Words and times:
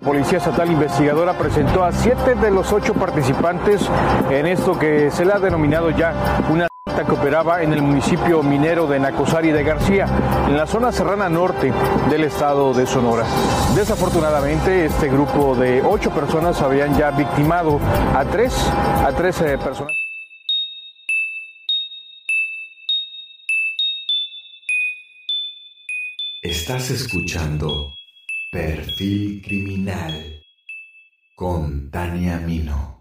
La 0.00 0.06
Policía 0.06 0.38
Estatal 0.38 0.70
Investigadora 0.70 1.36
presentó 1.36 1.82
a 1.82 1.90
siete 1.90 2.36
de 2.36 2.52
los 2.52 2.72
ocho 2.72 2.94
participantes 2.94 3.82
en 4.30 4.46
esto 4.46 4.78
que 4.78 5.10
se 5.10 5.24
le 5.24 5.32
ha 5.32 5.40
denominado 5.40 5.90
ya 5.90 6.44
una 6.48 6.68
que 7.04 7.12
operaba 7.12 7.62
en 7.62 7.72
el 7.72 7.82
municipio 7.82 8.42
minero 8.42 8.86
de 8.86 8.98
Nacosari 8.98 9.50
de 9.50 9.62
García, 9.64 10.06
en 10.46 10.56
la 10.56 10.66
zona 10.66 10.92
serrana 10.92 11.28
norte 11.28 11.72
del 12.10 12.24
estado 12.24 12.72
de 12.74 12.86
Sonora. 12.86 13.24
Desafortunadamente, 13.74 14.86
este 14.86 15.08
grupo 15.08 15.54
de 15.54 15.82
ocho 15.82 16.10
personas 16.10 16.60
habían 16.62 16.96
ya 16.96 17.10
victimado 17.10 17.80
a 18.14 18.24
tres, 18.24 18.54
a 19.04 19.12
tres 19.12 19.40
eh, 19.42 19.58
personas. 19.58 19.96
Estás 26.42 26.90
escuchando 26.90 27.92
Perfil 28.50 29.42
Criminal 29.42 30.40
con 31.36 31.90
Tania 31.90 32.38
Mino. 32.38 32.97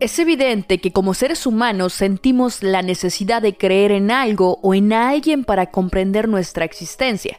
Es 0.00 0.18
evidente 0.18 0.78
que 0.78 0.92
como 0.92 1.12
seres 1.12 1.44
humanos 1.44 1.92
sentimos 1.92 2.62
la 2.62 2.80
necesidad 2.80 3.42
de 3.42 3.58
creer 3.58 3.92
en 3.92 4.10
algo 4.10 4.58
o 4.62 4.72
en 4.72 4.94
alguien 4.94 5.44
para 5.44 5.70
comprender 5.70 6.26
nuestra 6.26 6.64
existencia. 6.64 7.38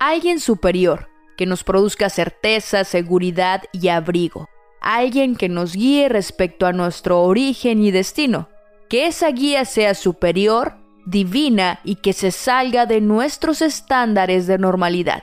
Alguien 0.00 0.40
superior, 0.40 1.10
que 1.36 1.44
nos 1.44 1.62
produzca 1.62 2.08
certeza, 2.08 2.84
seguridad 2.84 3.64
y 3.70 3.88
abrigo. 3.88 4.48
Alguien 4.80 5.36
que 5.36 5.50
nos 5.50 5.74
guíe 5.74 6.08
respecto 6.08 6.64
a 6.64 6.72
nuestro 6.72 7.20
origen 7.20 7.82
y 7.82 7.90
destino. 7.90 8.48
Que 8.88 9.06
esa 9.06 9.28
guía 9.30 9.66
sea 9.66 9.94
superior, 9.94 10.78
divina 11.04 11.80
y 11.84 11.96
que 11.96 12.14
se 12.14 12.30
salga 12.30 12.86
de 12.86 13.02
nuestros 13.02 13.60
estándares 13.60 14.46
de 14.46 14.56
normalidad. 14.56 15.22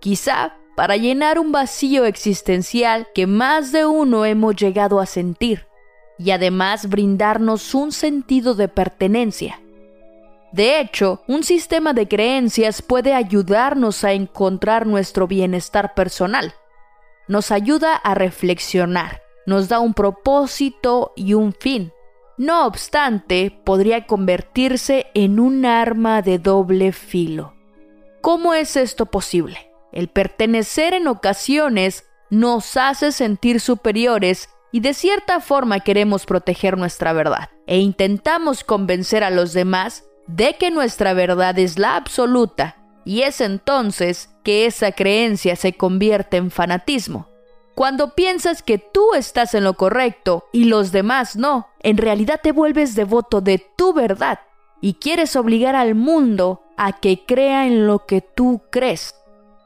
Quizá 0.00 0.56
para 0.74 0.96
llenar 0.96 1.38
un 1.38 1.52
vacío 1.52 2.06
existencial 2.06 3.08
que 3.14 3.26
más 3.26 3.72
de 3.72 3.84
uno 3.84 4.24
hemos 4.24 4.56
llegado 4.56 5.00
a 5.00 5.06
sentir 5.06 5.67
y 6.18 6.32
además 6.32 6.88
brindarnos 6.88 7.74
un 7.74 7.92
sentido 7.92 8.54
de 8.54 8.68
pertenencia. 8.68 9.60
De 10.52 10.80
hecho, 10.80 11.22
un 11.26 11.44
sistema 11.44 11.92
de 11.92 12.08
creencias 12.08 12.82
puede 12.82 13.14
ayudarnos 13.14 14.02
a 14.04 14.12
encontrar 14.12 14.86
nuestro 14.86 15.26
bienestar 15.26 15.94
personal. 15.94 16.54
Nos 17.28 17.50
ayuda 17.50 17.94
a 17.94 18.14
reflexionar, 18.14 19.20
nos 19.46 19.68
da 19.68 19.78
un 19.80 19.92
propósito 19.92 21.12
y 21.16 21.34
un 21.34 21.52
fin. 21.52 21.92
No 22.38 22.66
obstante, 22.66 23.60
podría 23.64 24.06
convertirse 24.06 25.06
en 25.14 25.38
un 25.38 25.66
arma 25.66 26.22
de 26.22 26.38
doble 26.38 26.92
filo. 26.92 27.54
¿Cómo 28.22 28.54
es 28.54 28.76
esto 28.76 29.06
posible? 29.06 29.70
El 29.92 30.08
pertenecer 30.08 30.94
en 30.94 31.08
ocasiones 31.08 32.04
nos 32.30 32.76
hace 32.76 33.12
sentir 33.12 33.60
superiores 33.60 34.48
y 34.72 34.80
de 34.80 34.94
cierta 34.94 35.40
forma 35.40 35.80
queremos 35.80 36.26
proteger 36.26 36.76
nuestra 36.76 37.12
verdad 37.12 37.50
e 37.66 37.78
intentamos 37.78 38.64
convencer 38.64 39.24
a 39.24 39.30
los 39.30 39.52
demás 39.52 40.04
de 40.26 40.56
que 40.56 40.70
nuestra 40.70 41.14
verdad 41.14 41.58
es 41.58 41.78
la 41.78 41.96
absoluta 41.96 42.76
y 43.04 43.22
es 43.22 43.40
entonces 43.40 44.30
que 44.44 44.66
esa 44.66 44.92
creencia 44.92 45.56
se 45.56 45.72
convierte 45.72 46.36
en 46.36 46.50
fanatismo. 46.50 47.28
Cuando 47.74 48.14
piensas 48.14 48.62
que 48.62 48.78
tú 48.78 49.14
estás 49.14 49.54
en 49.54 49.64
lo 49.64 49.74
correcto 49.74 50.44
y 50.52 50.64
los 50.64 50.92
demás 50.92 51.36
no, 51.36 51.68
en 51.80 51.96
realidad 51.96 52.40
te 52.42 52.52
vuelves 52.52 52.94
devoto 52.94 53.40
de 53.40 53.64
tu 53.76 53.94
verdad 53.94 54.40
y 54.80 54.94
quieres 54.94 55.36
obligar 55.36 55.76
al 55.76 55.94
mundo 55.94 56.62
a 56.76 56.92
que 57.00 57.24
crea 57.24 57.66
en 57.66 57.86
lo 57.86 58.04
que 58.04 58.20
tú 58.20 58.62
crees. 58.70 59.14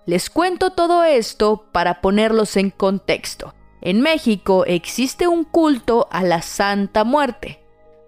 Les 0.06 0.30
cuento 0.30 0.70
todo 0.70 1.04
esto 1.04 1.66
para 1.72 2.00
ponerlos 2.00 2.56
en 2.56 2.70
contexto. 2.70 3.54
En 3.84 4.00
México 4.00 4.64
existe 4.64 5.26
un 5.26 5.42
culto 5.42 6.06
a 6.12 6.22
la 6.22 6.40
Santa 6.40 7.02
Muerte. 7.02 7.58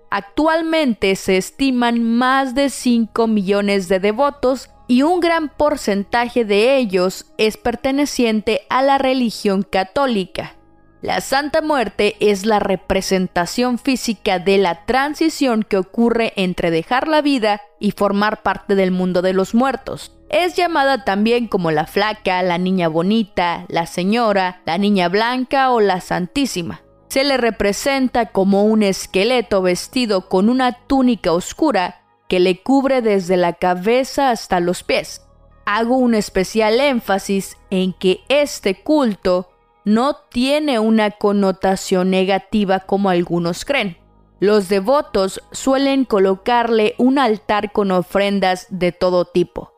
Actualmente 0.09 1.17
se 1.17 1.37
estiman 1.37 2.01
más 2.05 2.55
de 2.55 2.71
5 2.71 3.27
millones 3.27 3.89
de 3.89 3.99
devotos 3.99 4.71
y 4.87 5.03
un 5.03 5.19
gran 5.19 5.49
porcentaje 5.49 6.45
de 6.45 6.77
ellos 6.77 7.27
es 7.39 7.57
perteneciente 7.57 8.61
a 8.71 8.83
la 8.83 8.99
religión 8.99 9.65
católica. 9.65 10.55
La 11.03 11.21
Santa 11.21 11.61
Muerte 11.61 12.17
es 12.21 12.47
la 12.47 12.61
representación 12.61 13.79
física 13.79 14.39
de 14.39 14.59
la 14.59 14.87
transición 14.87 15.65
que 15.65 15.77
ocurre 15.77 16.33
entre 16.37 16.71
dejar 16.71 17.09
la 17.09 17.21
vida 17.21 17.61
y 17.81 17.91
formar 17.91 18.45
parte 18.45 18.77
del 18.77 18.93
mundo 18.93 19.23
de 19.23 19.33
los 19.33 19.55
muertos. 19.55 20.14
Es 20.29 20.57
llamada 20.57 21.05
también 21.05 21.49
como 21.49 21.71
la 21.71 21.87
flaca, 21.87 22.43
la 22.43 22.59
niña 22.59 22.89
bonita, 22.89 23.67
la 23.69 23.87
señora, 23.87 24.63
la 24.65 24.79
niña 24.79 25.09
blanca 25.09 25.71
o 25.71 25.81
la 25.81 26.01
santísima. 26.01 26.83
Se 27.09 27.25
le 27.25 27.37
representa 27.37 28.27
como 28.27 28.65
un 28.65 28.83
esqueleto 28.83 29.63
vestido 29.63 30.29
con 30.29 30.49
una 30.49 30.73
túnica 30.87 31.33
oscura 31.33 32.03
que 32.29 32.41
le 32.41 32.63
cubre 32.63 33.03
desde 33.03 33.37
la 33.37 33.53
cabeza 33.53 34.31
hasta 34.31 34.61
los 34.61 34.83
pies. 34.83 35.23
Hago 35.67 35.97
un 35.97 36.15
especial 36.15 36.81
énfasis 36.81 37.57
en 37.71 37.93
que 37.93 38.21
este 38.29 38.83
culto 38.83 39.51
no 39.85 40.17
tiene 40.31 40.79
una 40.79 41.11
connotación 41.11 42.11
negativa 42.11 42.81
como 42.81 43.11
algunos 43.11 43.65
creen. 43.65 43.99
Los 44.41 44.69
devotos 44.69 45.43
suelen 45.53 46.05
colocarle 46.05 46.95
un 46.99 47.19
altar 47.19 47.73
con 47.73 47.93
ofrendas 47.93 48.67
de 48.71 48.91
todo 48.93 49.27
tipo 49.27 49.74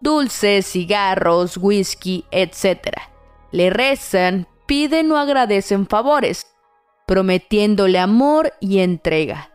dulces, 0.00 0.66
cigarros, 0.66 1.56
whisky, 1.56 2.24
etc. 2.30 2.90
Le 3.52 3.70
rezan, 3.70 4.46
piden 4.66 5.10
o 5.12 5.16
agradecen 5.16 5.86
favores, 5.86 6.46
prometiéndole 7.06 7.98
amor 7.98 8.52
y 8.60 8.80
entrega. 8.80 9.50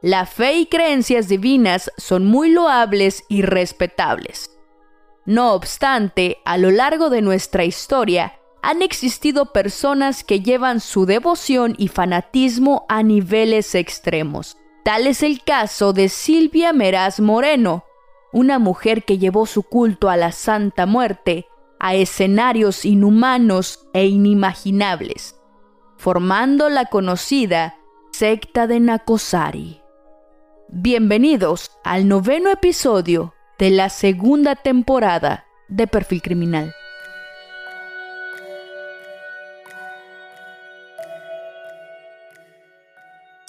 La 0.00 0.26
fe 0.26 0.54
y 0.54 0.66
creencias 0.66 1.28
divinas 1.28 1.90
son 1.96 2.24
muy 2.24 2.50
loables 2.50 3.24
y 3.28 3.42
respetables. 3.42 4.50
No 5.26 5.52
obstante, 5.52 6.38
a 6.44 6.56
lo 6.56 6.70
largo 6.70 7.10
de 7.10 7.20
nuestra 7.20 7.64
historia, 7.64 8.38
han 8.62 8.82
existido 8.82 9.52
personas 9.52 10.24
que 10.24 10.40
llevan 10.40 10.80
su 10.80 11.04
devoción 11.04 11.74
y 11.78 11.88
fanatismo 11.88 12.86
a 12.88 13.02
niveles 13.02 13.74
extremos. 13.74 14.56
Tal 14.84 15.06
es 15.06 15.22
el 15.22 15.42
caso 15.42 15.92
de 15.92 16.08
Silvia 16.08 16.72
Meraz 16.72 17.20
Moreno, 17.20 17.84
una 18.32 18.58
mujer 18.58 19.04
que 19.04 19.18
llevó 19.18 19.46
su 19.46 19.62
culto 19.62 20.10
a 20.10 20.16
la 20.16 20.32
Santa 20.32 20.86
Muerte 20.86 21.46
a 21.80 21.94
escenarios 21.94 22.84
inhumanos 22.84 23.86
e 23.92 24.06
inimaginables, 24.06 25.36
formando 25.96 26.68
la 26.68 26.86
conocida 26.86 27.76
secta 28.12 28.66
de 28.66 28.80
Nakosari. 28.80 29.80
Bienvenidos 30.68 31.70
al 31.84 32.08
noveno 32.08 32.50
episodio 32.50 33.34
de 33.58 33.70
la 33.70 33.88
segunda 33.88 34.54
temporada 34.56 35.46
de 35.68 35.86
Perfil 35.86 36.22
Criminal. 36.22 36.74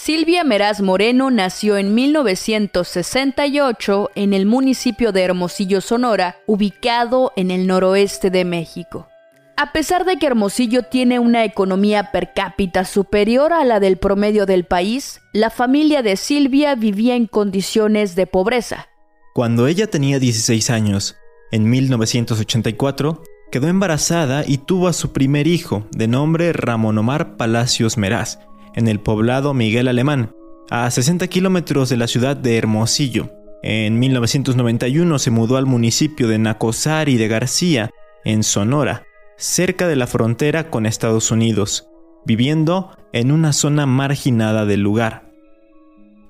Silvia 0.09 0.43
Meraz 0.43 0.81
Moreno 0.81 1.29
nació 1.29 1.77
en 1.77 1.93
1968 1.93 4.09
en 4.15 4.33
el 4.33 4.47
municipio 4.47 5.11
de 5.11 5.21
Hermosillo, 5.21 5.81
Sonora, 5.81 6.37
ubicado 6.47 7.31
en 7.35 7.51
el 7.51 7.67
noroeste 7.67 8.31
de 8.31 8.43
México. 8.43 9.07
A 9.55 9.71
pesar 9.71 10.05
de 10.05 10.17
que 10.17 10.25
Hermosillo 10.25 10.81
tiene 10.81 11.19
una 11.19 11.45
economía 11.45 12.09
per 12.11 12.33
cápita 12.33 12.85
superior 12.85 13.53
a 13.53 13.63
la 13.63 13.79
del 13.79 13.97
promedio 13.97 14.47
del 14.47 14.63
país, 14.63 15.21
la 15.31 15.51
familia 15.51 16.01
de 16.01 16.17
Silvia 16.17 16.73
vivía 16.73 17.15
en 17.15 17.27
condiciones 17.27 18.15
de 18.15 18.25
pobreza. 18.25 18.87
Cuando 19.35 19.67
ella 19.67 19.85
tenía 19.85 20.17
16 20.17 20.71
años, 20.71 21.17
en 21.51 21.69
1984, 21.69 23.21
quedó 23.51 23.67
embarazada 23.67 24.43
y 24.43 24.57
tuvo 24.57 24.87
a 24.87 24.93
su 24.93 25.13
primer 25.13 25.45
hijo, 25.45 25.85
de 25.91 26.07
nombre 26.07 26.51
Ramón 26.51 26.97
Omar 26.97 27.37
Palacios 27.37 27.95
Meraz, 27.95 28.39
en 28.75 28.87
el 28.87 28.99
poblado 28.99 29.53
Miguel 29.53 29.87
Alemán, 29.87 30.35
a 30.69 30.89
60 30.89 31.27
kilómetros 31.27 31.89
de 31.89 31.97
la 31.97 32.07
ciudad 32.07 32.37
de 32.37 32.57
Hermosillo. 32.57 33.31
En 33.61 33.99
1991 33.99 35.19
se 35.19 35.31
mudó 35.31 35.57
al 35.57 35.65
municipio 35.65 36.27
de 36.27 36.37
Nacosari 36.37 37.17
de 37.17 37.27
García, 37.27 37.89
en 38.23 38.43
Sonora, 38.43 39.03
cerca 39.37 39.87
de 39.87 39.95
la 39.95 40.07
frontera 40.07 40.69
con 40.69 40.85
Estados 40.85 41.31
Unidos, 41.31 41.87
viviendo 42.25 42.97
en 43.13 43.31
una 43.31 43.53
zona 43.53 43.85
marginada 43.85 44.65
del 44.65 44.81
lugar. 44.81 45.29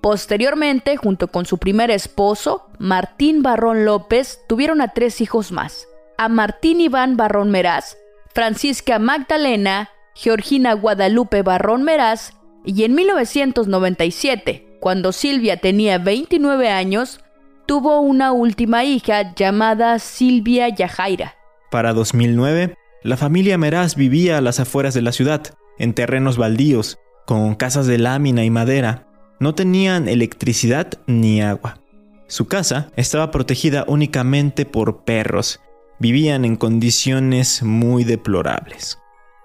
Posteriormente, 0.01 0.95
junto 0.95 1.27
con 1.27 1.45
su 1.45 1.57
primer 1.57 1.91
esposo, 1.91 2.67
Martín 2.77 3.43
Barrón 3.43 3.83
López, 3.83 4.39
tuvieron 4.47 4.79
a 4.81 4.93
tres 4.93 5.19
hijos 5.19 5.51
más, 5.51 5.87
a 6.17 6.29
Martín 6.29 6.79
Iván 6.79 7.17
Barrón 7.17 7.51
Meraz, 7.51 7.97
Francisca 8.33 8.97
Magdalena, 8.99 9.89
Georgina 10.21 10.73
Guadalupe 10.73 11.43
Barrón 11.43 11.83
Meraz, 11.83 12.33
y 12.65 12.83
en 12.83 12.93
1997, 12.93 14.77
cuando 14.81 15.13
Silvia 15.13 15.55
tenía 15.55 15.97
29 15.97 16.69
años, 16.69 17.21
tuvo 17.65 18.01
una 18.01 18.33
última 18.33 18.83
hija 18.83 19.33
llamada 19.33 19.97
Silvia 19.97 20.67
Yajaira. 20.67 21.35
Para 21.71 21.93
2009, 21.93 22.75
la 23.01 23.15
familia 23.15 23.57
Meraz 23.57 23.95
vivía 23.95 24.37
a 24.37 24.41
las 24.41 24.59
afueras 24.59 24.93
de 24.93 25.01
la 25.03 25.13
ciudad, 25.13 25.41
en 25.77 25.93
terrenos 25.93 26.35
baldíos, 26.35 26.97
con 27.25 27.55
casas 27.55 27.87
de 27.87 27.97
lámina 27.97 28.43
y 28.43 28.49
madera, 28.49 29.07
no 29.39 29.55
tenían 29.55 30.09
electricidad 30.09 30.99
ni 31.07 31.41
agua. 31.41 31.79
Su 32.27 32.49
casa 32.49 32.91
estaba 32.97 33.31
protegida 33.31 33.85
únicamente 33.87 34.65
por 34.65 35.05
perros. 35.05 35.61
Vivían 35.97 36.43
en 36.43 36.57
condiciones 36.57 37.63
muy 37.63 38.03
deplorables. 38.03 38.98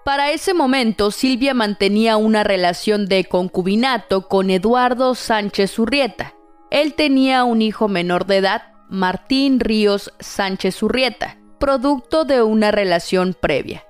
Para 0.05 0.29
ese 0.29 0.53
momento, 0.53 1.09
Silvia 1.09 1.55
mantenía 1.55 2.15
una 2.15 2.43
relación 2.43 3.07
de 3.07 3.25
concubinato 3.25 4.27
con 4.27 4.51
Eduardo 4.51 5.15
Sánchez 5.15 5.79
Urrieta. 5.79 6.35
Él 6.69 6.93
tenía 6.93 7.43
un 7.43 7.63
hijo 7.63 7.87
menor 7.87 8.27
de 8.27 8.37
edad, 8.37 8.61
Martín 8.87 9.59
Ríos 9.59 10.13
Sánchez 10.19 10.83
Urrieta, 10.83 11.37
producto 11.59 12.23
de 12.23 12.43
una 12.43 12.69
relación 12.69 13.33
previa. 13.33 13.83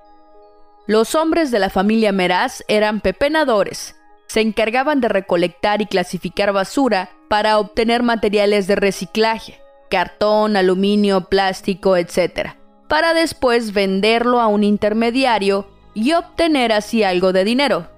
Los 0.86 1.14
hombres 1.14 1.50
de 1.50 1.58
la 1.58 1.68
familia 1.68 2.12
Meraz 2.12 2.64
eran 2.66 3.02
pepenadores, 3.02 3.94
se 4.26 4.40
encargaban 4.40 5.02
de 5.02 5.10
recolectar 5.10 5.82
y 5.82 5.86
clasificar 5.86 6.50
basura 6.54 7.10
para 7.28 7.58
obtener 7.58 8.02
materiales 8.02 8.66
de 8.66 8.76
reciclaje, 8.76 9.60
cartón, 9.90 10.56
aluminio, 10.56 11.28
plástico, 11.28 11.94
etc., 11.94 12.52
para 12.88 13.12
después 13.12 13.74
venderlo 13.74 14.40
a 14.40 14.46
un 14.46 14.64
intermediario 14.64 15.75
y 15.96 16.12
obtener 16.12 16.72
así 16.72 17.02
algo 17.02 17.32
de 17.32 17.44
dinero. 17.44 17.88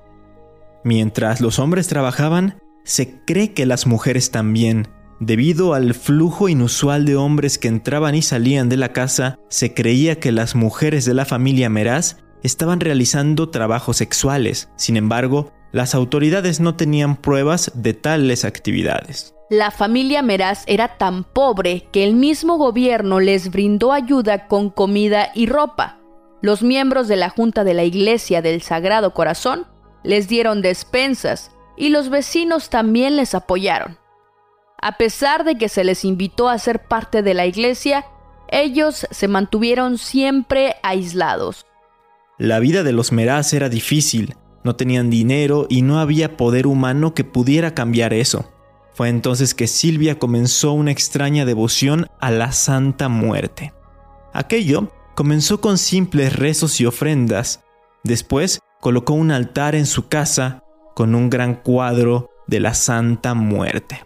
Mientras 0.85 1.41
los 1.41 1.59
hombres 1.59 1.89
trabajaban, 1.89 2.61
se 2.85 3.21
cree 3.27 3.53
que 3.53 3.67
las 3.67 3.87
mujeres 3.87 4.31
también. 4.31 4.87
Debido 5.19 5.75
al 5.75 5.95
flujo 5.95 6.49
inusual 6.49 7.05
de 7.05 7.17
hombres 7.17 7.59
que 7.59 7.67
entraban 7.67 8.15
y 8.15 8.23
salían 8.23 8.69
de 8.69 8.77
la 8.77 8.93
casa, 8.93 9.41
se 9.49 9.75
creía 9.75 10.21
que 10.21 10.31
las 10.31 10.55
mujeres 10.55 11.05
de 11.05 11.15
la 11.15 11.25
familia 11.25 11.69
Meraz 11.69 12.19
estaban 12.45 12.79
realizando 12.79 13.49
trabajos 13.49 13.97
sexuales. 13.97 14.71
Sin 14.77 14.97
embargo, 14.97 15.53
las 15.73 15.97
autoridades 15.97 16.61
no 16.61 16.77
tenían 16.77 17.17
pruebas 17.17 17.73
de 17.75 17.95
tales 17.95 18.45
actividades. 18.45 19.35
La 19.51 19.73
familia 19.73 20.23
Meraz 20.23 20.63
era 20.67 20.99
tan 20.99 21.25
pobre 21.25 21.89
que 21.91 22.05
el 22.05 22.15
mismo 22.15 22.59
gobierno 22.59 23.19
les 23.19 23.51
brindó 23.51 23.93
ayuda 23.93 24.47
con 24.47 24.71
comida 24.71 25.31
y 25.35 25.47
ropa. 25.47 25.99
Los 26.41 26.63
miembros 26.63 27.09
de 27.09 27.17
la 27.17 27.31
Junta 27.31 27.65
de 27.65 27.75
la 27.75 27.85
Iglesia 27.85 28.43
del 28.43 28.63
Sagrado 28.63 29.13
Corazón 29.13 29.67
les 30.05 30.29
dieron 30.29 30.63
despensas 30.63 31.51
y 31.77 31.89
los 31.89 32.11
vecinos 32.11 32.71
también 32.71 33.17
les 33.17 33.35
apoyaron. 33.35 33.99
A 34.81 34.97
pesar 34.97 35.45
de 35.45 35.57
que 35.57 35.69
se 35.69 35.83
les 35.83 36.05
invitó 36.05 36.49
a 36.49 36.59
ser 36.59 36.85
parte 36.85 37.23
de 37.23 37.35
la 37.35 37.47
iglesia, 37.47 38.07
ellos 38.49 39.07
se 39.11 39.27
mantuvieron 39.27 39.99
siempre 39.99 40.77
aislados. 40.83 41.67
La 42.39 42.61
vida 42.61 42.85
de 42.85 42.93
los 42.93 43.11
Meraz 43.11 43.53
era 43.53 43.69
difícil, 43.69 44.37
no 44.63 44.77
tenían 44.77 45.11
dinero 45.11 45.67
y 45.69 45.83
no 45.83 45.99
había 45.99 46.37
poder 46.37 46.69
humano 46.69 47.15
que 47.15 47.25
pudiera 47.25 47.75
cambiar 47.75 48.13
eso. 48.13 48.53
Fue 48.95 49.09
entonces 49.09 49.55
que 49.55 49.67
Silvia 49.67 50.19
comenzó 50.21 50.73
una 50.73 50.93
extraña 50.93 51.45
devoción 51.45 52.07
a 52.21 52.31
la 52.31 52.53
Santa 52.53 53.09
Muerte. 53.09 53.73
Aquello 54.33 54.93
comenzó 55.19 55.61
con 55.61 55.79
simples 55.79 56.37
rezos 56.37 56.81
y 56.81 56.87
ofrendas. 56.87 57.65
Después 58.05 58.61
colocó 58.81 59.15
un 59.15 59.33
altar 59.33 59.75
en 59.75 59.85
su 59.85 60.07
casa 60.07 60.63
con 60.95 61.17
un 61.17 61.29
gran 61.29 61.57
cuadro 61.57 62.31
de 62.47 62.61
la 62.61 62.73
Santa 62.73 63.35
Muerte. 63.35 64.05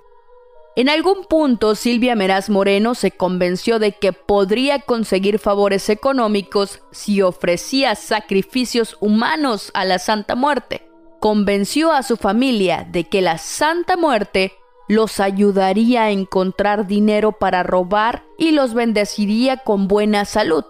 En 0.75 0.89
algún 0.89 1.27
punto 1.27 1.75
Silvia 1.75 2.17
Meraz 2.17 2.49
Moreno 2.49 2.95
se 2.95 3.11
convenció 3.11 3.79
de 3.79 3.93
que 3.93 4.15
podría 4.15 4.79
conseguir 4.79 5.39
favores 5.39 5.91
económicos 5.91 6.81
si 6.93 7.21
ofrecía 7.21 7.95
sacrificios 7.95 8.97
humanos 8.99 9.71
a 9.75 9.85
la 9.85 9.99
Santa 9.99 10.35
Muerte. 10.35 10.89
Convenció 11.21 11.93
a 11.93 12.03
su 12.05 12.17
familia 12.17 12.89
de 12.91 13.05
que 13.05 13.21
la 13.21 13.37
Santa 13.37 13.99
Muerte 13.99 14.55
los 14.89 15.21
ayudaría 15.21 16.05
a 16.05 16.11
encontrar 16.11 16.87
dinero 16.87 17.33
para 17.33 17.63
robar 17.63 18.25
y 18.39 18.53
los 18.53 18.73
bendeciría 18.73 19.59
con 19.59 19.89
buena 19.89 20.25
salud. 20.25 20.65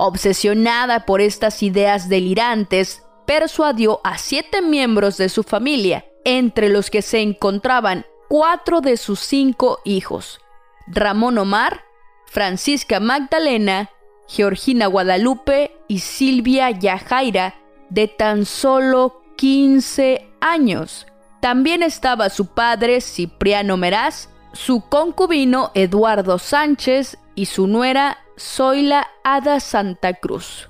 Obsesionada 0.00 1.06
por 1.06 1.20
estas 1.20 1.60
ideas 1.60 2.08
delirantes, 2.08 3.02
persuadió 3.26 4.00
a 4.04 4.16
siete 4.16 4.62
miembros 4.62 5.16
de 5.16 5.28
su 5.28 5.42
familia, 5.42 6.04
entre 6.24 6.68
los 6.68 6.88
que 6.88 7.02
se 7.02 7.20
encontraban 7.20 8.06
cuatro 8.28 8.80
de 8.80 8.96
sus 8.96 9.18
cinco 9.18 9.80
hijos, 9.84 10.40
Ramón 10.86 11.36
Omar, 11.36 11.82
Francisca 12.26 13.00
Magdalena, 13.00 13.90
Georgina 14.28 14.86
Guadalupe 14.86 15.76
y 15.88 15.98
Silvia 15.98 16.70
Yajaira, 16.70 17.56
de 17.90 18.06
tan 18.06 18.44
solo 18.44 19.22
15 19.36 20.28
años. 20.40 21.08
También 21.40 21.82
estaba 21.82 22.28
su 22.28 22.46
padre 22.46 23.00
Cipriano 23.00 23.76
Meraz, 23.76 24.28
su 24.52 24.80
concubino 24.88 25.72
Eduardo 25.74 26.38
Sánchez 26.38 27.18
y 27.34 27.46
su 27.46 27.66
nuera 27.66 28.18
Zoila 28.38 29.06
Ada 29.24 29.60
Santa 29.60 30.14
Cruz. 30.14 30.68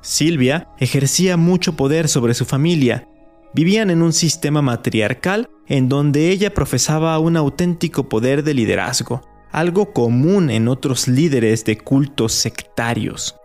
Silvia 0.00 0.68
ejercía 0.78 1.36
mucho 1.36 1.74
poder 1.74 2.08
sobre 2.08 2.34
su 2.34 2.44
familia. 2.44 3.08
Vivían 3.54 3.90
en 3.90 4.02
un 4.02 4.12
sistema 4.12 4.62
matriarcal 4.62 5.50
en 5.66 5.88
donde 5.88 6.30
ella 6.30 6.52
profesaba 6.52 7.18
un 7.18 7.36
auténtico 7.36 8.08
poder 8.08 8.42
de 8.42 8.54
liderazgo, 8.54 9.22
algo 9.50 9.92
común 9.92 10.50
en 10.50 10.68
otros 10.68 11.08
líderes 11.08 11.64
de 11.64 11.78
cultos 11.78 12.32
sectarios. 12.32 13.36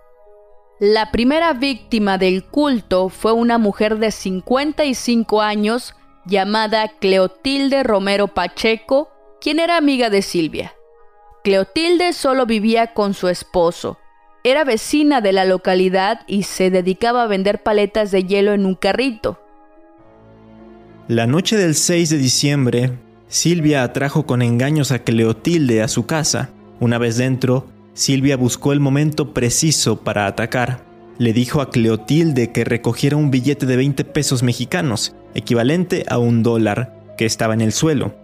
La 0.80 1.12
primera 1.12 1.54
víctima 1.54 2.18
del 2.18 2.44
culto 2.44 3.10
fue 3.10 3.32
una 3.32 3.58
mujer 3.58 4.00
de 4.00 4.12
55 4.12 5.42
años 5.42 5.96
llamada 6.26 6.88
Cleotilde 7.00 7.84
Romero 7.84 8.28
Pacheco, 8.28 9.10
quien 9.40 9.60
era 9.60 9.78
amiga 9.78 10.10
de 10.10 10.22
Silvia. 10.22 10.74
Cleotilde 11.44 12.14
solo 12.14 12.46
vivía 12.46 12.94
con 12.94 13.14
su 13.14 13.28
esposo. 13.28 14.00
Era 14.46 14.64
vecina 14.64 15.20
de 15.20 15.34
la 15.34 15.44
localidad 15.44 16.22
y 16.26 16.44
se 16.44 16.70
dedicaba 16.70 17.24
a 17.24 17.28
vender 17.28 17.62
paletas 17.62 18.12
de 18.12 18.24
hielo 18.24 18.54
en 18.54 18.66
un 18.66 18.76
carrito. 18.76 19.42
La 21.10 21.28
noche 21.28 21.58
del 21.58 21.76
6 21.76 22.12
de 22.12 22.18
diciembre, 22.18 22.92
Silvia 23.28 23.84
atrajo 23.84 24.26
con 24.26 24.42
engaños 24.42 24.94
a 24.94 25.00
Cleotilde 25.00 25.82
a 25.82 25.90
su 25.90 26.06
casa. 26.06 26.50
Una 26.80 26.98
vez 26.98 27.18
dentro, 27.18 27.68
Silvia 27.94 28.38
buscó 28.38 28.72
el 28.72 28.80
momento 28.80 29.34
preciso 29.34 30.00
para 30.00 30.28
atacar. 30.28 30.86
Le 31.18 31.34
dijo 31.34 31.60
a 31.60 31.72
Cleotilde 31.72 32.54
que 32.54 32.64
recogiera 32.64 33.18
un 33.18 33.32
billete 33.32 33.66
de 33.66 33.76
20 33.76 34.06
pesos 34.06 34.44
mexicanos, 34.44 35.14
equivalente 35.36 36.06
a 36.08 36.20
un 36.20 36.42
dólar, 36.42 36.96
que 37.18 37.26
estaba 37.26 37.54
en 37.54 37.60
el 37.62 37.74
suelo. 37.74 38.16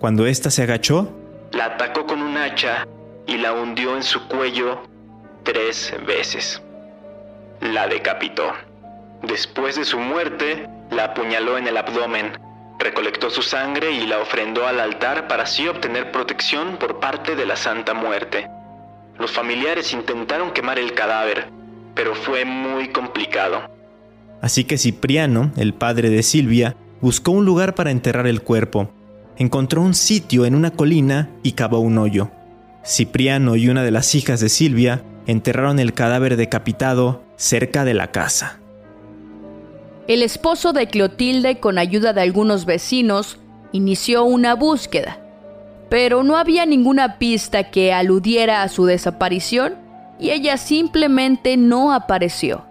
Cuando 0.00 0.26
ésta 0.26 0.50
se 0.50 0.64
agachó, 0.64 1.14
la 1.52 1.66
atacó 1.66 2.06
con 2.06 2.22
un 2.22 2.36
hacha 2.36 2.86
y 3.26 3.36
la 3.36 3.52
hundió 3.52 3.96
en 3.96 4.02
su 4.02 4.26
cuello 4.28 4.82
tres 5.42 5.94
veces. 6.06 6.62
La 7.60 7.86
decapitó. 7.86 8.52
Después 9.22 9.76
de 9.76 9.84
su 9.84 9.98
muerte, 9.98 10.68
la 10.90 11.06
apuñaló 11.06 11.58
en 11.58 11.66
el 11.66 11.76
abdomen, 11.76 12.32
recolectó 12.78 13.30
su 13.30 13.42
sangre 13.42 13.90
y 13.90 14.06
la 14.06 14.20
ofrendó 14.20 14.66
al 14.66 14.80
altar 14.80 15.26
para 15.28 15.42
así 15.44 15.66
obtener 15.66 16.12
protección 16.12 16.76
por 16.76 17.00
parte 17.00 17.34
de 17.34 17.46
la 17.46 17.56
Santa 17.56 17.94
Muerte. 17.94 18.48
Los 19.18 19.32
familiares 19.32 19.92
intentaron 19.92 20.52
quemar 20.52 20.78
el 20.78 20.94
cadáver, 20.94 21.48
pero 21.94 22.14
fue 22.14 22.44
muy 22.44 22.90
complicado. 22.90 23.68
Así 24.40 24.64
que 24.64 24.78
Cipriano, 24.78 25.50
el 25.56 25.74
padre 25.74 26.10
de 26.10 26.22
Silvia, 26.22 26.76
buscó 27.00 27.32
un 27.32 27.44
lugar 27.44 27.74
para 27.74 27.90
enterrar 27.90 28.28
el 28.28 28.42
cuerpo. 28.42 28.92
Encontró 29.38 29.82
un 29.82 29.94
sitio 29.94 30.46
en 30.46 30.56
una 30.56 30.72
colina 30.72 31.30
y 31.44 31.52
cavó 31.52 31.78
un 31.78 31.96
hoyo. 31.96 32.30
Cipriano 32.84 33.54
y 33.54 33.68
una 33.68 33.84
de 33.84 33.92
las 33.92 34.16
hijas 34.16 34.40
de 34.40 34.48
Silvia 34.48 35.04
enterraron 35.26 35.78
el 35.78 35.94
cadáver 35.94 36.36
decapitado 36.36 37.22
cerca 37.36 37.84
de 37.84 37.94
la 37.94 38.10
casa. 38.10 38.58
El 40.08 40.24
esposo 40.24 40.72
de 40.72 40.88
Clotilde, 40.88 41.60
con 41.60 41.78
ayuda 41.78 42.12
de 42.12 42.22
algunos 42.22 42.64
vecinos, 42.64 43.38
inició 43.70 44.24
una 44.24 44.56
búsqueda, 44.56 45.20
pero 45.88 46.24
no 46.24 46.36
había 46.36 46.66
ninguna 46.66 47.18
pista 47.18 47.70
que 47.70 47.92
aludiera 47.92 48.64
a 48.64 48.68
su 48.68 48.86
desaparición 48.86 49.74
y 50.18 50.30
ella 50.30 50.56
simplemente 50.56 51.56
no 51.56 51.92
apareció. 51.92 52.64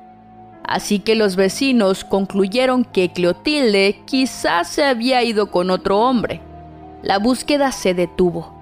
Así 0.65 0.99
que 0.99 1.15
los 1.15 1.37
vecinos 1.37 2.03
concluyeron 2.03 2.83
que 2.83 3.13
Clotilde 3.13 4.01
quizás 4.05 4.67
se 4.67 4.83
había 4.83 5.23
ido 5.23 5.49
con 5.49 5.69
otro 5.69 5.99
hombre. 5.99 6.41
La 7.07 7.19
búsqueda 7.19 7.71
se 7.71 7.93
detuvo. 7.93 8.53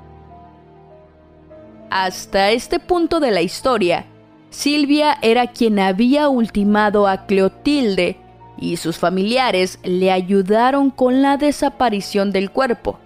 Hasta 1.89 2.51
este 2.51 2.79
punto 2.79 3.19
de 3.19 3.31
la 3.31 3.41
historia, 3.41 4.05
Silvia 4.51 5.17
era 5.23 5.47
quien 5.47 5.79
había 5.79 6.29
ultimado 6.29 7.07
a 7.07 7.25
Clotilde 7.25 8.17
y 8.59 8.77
sus 8.77 8.99
familiares 8.99 9.79
le 9.81 10.11
ayudaron 10.11 10.91
con 10.91 11.23
la 11.23 11.37
desaparición 11.37 12.31
del 12.31 12.51
cuerpo. 12.51 12.99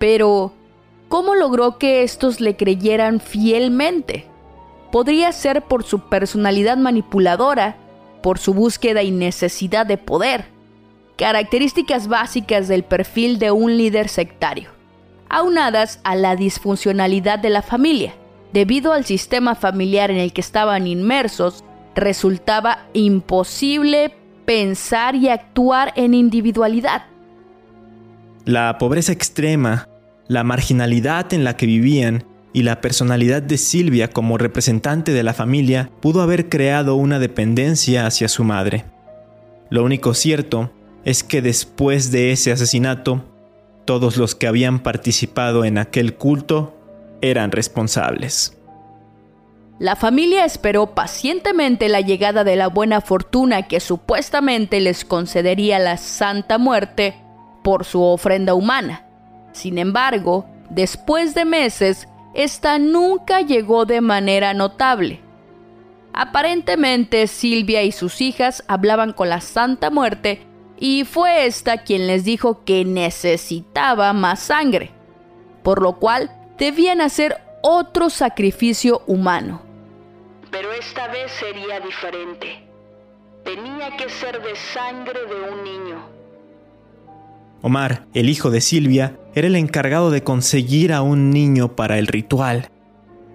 Pero, 0.00 0.52
¿cómo 1.08 1.36
logró 1.36 1.78
que 1.78 2.02
estos 2.02 2.40
le 2.40 2.56
creyeran 2.56 3.20
fielmente? 3.20 4.26
Podría 4.90 5.30
ser 5.30 5.62
por 5.62 5.84
su 5.84 6.08
personalidad 6.08 6.78
manipuladora, 6.78 7.76
por 8.24 8.40
su 8.40 8.54
búsqueda 8.54 9.04
y 9.04 9.12
necesidad 9.12 9.86
de 9.86 9.98
poder, 9.98 10.46
características 11.22 12.08
básicas 12.08 12.66
del 12.66 12.82
perfil 12.82 13.38
de 13.38 13.52
un 13.52 13.76
líder 13.76 14.08
sectario, 14.08 14.70
aunadas 15.28 16.00
a 16.02 16.16
la 16.16 16.34
disfuncionalidad 16.34 17.38
de 17.38 17.48
la 17.48 17.62
familia. 17.62 18.12
Debido 18.52 18.92
al 18.92 19.04
sistema 19.04 19.54
familiar 19.54 20.10
en 20.10 20.16
el 20.16 20.32
que 20.32 20.40
estaban 20.40 20.88
inmersos, 20.88 21.62
resultaba 21.94 22.88
imposible 22.92 24.12
pensar 24.44 25.14
y 25.14 25.28
actuar 25.28 25.92
en 25.94 26.14
individualidad. 26.14 27.04
La 28.44 28.76
pobreza 28.78 29.12
extrema, 29.12 29.88
la 30.26 30.42
marginalidad 30.42 31.32
en 31.32 31.44
la 31.44 31.56
que 31.56 31.66
vivían 31.66 32.24
y 32.52 32.64
la 32.64 32.80
personalidad 32.80 33.42
de 33.42 33.58
Silvia 33.58 34.08
como 34.08 34.38
representante 34.38 35.12
de 35.12 35.22
la 35.22 35.34
familia 35.34 35.88
pudo 36.00 36.20
haber 36.20 36.48
creado 36.48 36.96
una 36.96 37.20
dependencia 37.20 38.06
hacia 38.06 38.26
su 38.26 38.42
madre. 38.42 38.86
Lo 39.70 39.84
único 39.84 40.14
cierto 40.14 40.72
es 41.04 41.24
que 41.24 41.42
después 41.42 42.10
de 42.10 42.32
ese 42.32 42.52
asesinato, 42.52 43.24
todos 43.84 44.16
los 44.16 44.34
que 44.34 44.46
habían 44.46 44.80
participado 44.80 45.64
en 45.64 45.78
aquel 45.78 46.14
culto 46.14 46.74
eran 47.20 47.50
responsables. 47.50 48.56
La 49.78 49.96
familia 49.96 50.44
esperó 50.44 50.94
pacientemente 50.94 51.88
la 51.88 52.00
llegada 52.00 52.44
de 52.44 52.54
la 52.54 52.68
buena 52.68 53.00
fortuna 53.00 53.62
que 53.62 53.80
supuestamente 53.80 54.80
les 54.80 55.04
concedería 55.04 55.78
la 55.80 55.96
Santa 55.96 56.58
Muerte 56.58 57.16
por 57.64 57.84
su 57.84 58.00
ofrenda 58.02 58.54
humana. 58.54 59.06
Sin 59.52 59.78
embargo, 59.78 60.46
después 60.70 61.34
de 61.34 61.44
meses, 61.44 62.06
esta 62.34 62.78
nunca 62.78 63.40
llegó 63.40 63.84
de 63.84 64.00
manera 64.00 64.54
notable. 64.54 65.20
Aparentemente 66.12 67.26
Silvia 67.26 67.82
y 67.82 67.90
sus 67.90 68.20
hijas 68.20 68.62
hablaban 68.68 69.12
con 69.12 69.30
la 69.30 69.40
Santa 69.40 69.90
Muerte 69.90 70.46
y 70.78 71.04
fue 71.04 71.46
esta 71.46 71.78
quien 71.78 72.06
les 72.06 72.24
dijo 72.24 72.64
que 72.64 72.84
necesitaba 72.84 74.12
más 74.12 74.40
sangre, 74.40 74.90
por 75.62 75.80
lo 75.82 75.98
cual 75.98 76.30
debían 76.58 77.00
hacer 77.00 77.36
otro 77.62 78.10
sacrificio 78.10 79.02
humano 79.06 79.72
pero 80.52 80.70
esta 80.74 81.08
vez 81.08 81.32
sería 81.32 81.80
diferente. 81.80 82.62
Tenía 83.42 83.96
que 83.96 84.08
ser 84.10 84.40
de 84.40 84.54
sangre 84.54 85.20
de 85.26 85.50
un 85.50 85.64
niño. 85.64 85.96
Omar, 87.62 88.04
el 88.12 88.28
hijo 88.28 88.50
de 88.50 88.60
Silvia, 88.60 89.18
era 89.34 89.46
el 89.46 89.56
encargado 89.56 90.10
de 90.10 90.22
conseguir 90.22 90.92
a 90.92 91.00
un 91.00 91.30
niño 91.30 91.74
para 91.74 91.98
el 91.98 92.06
ritual. 92.06 92.68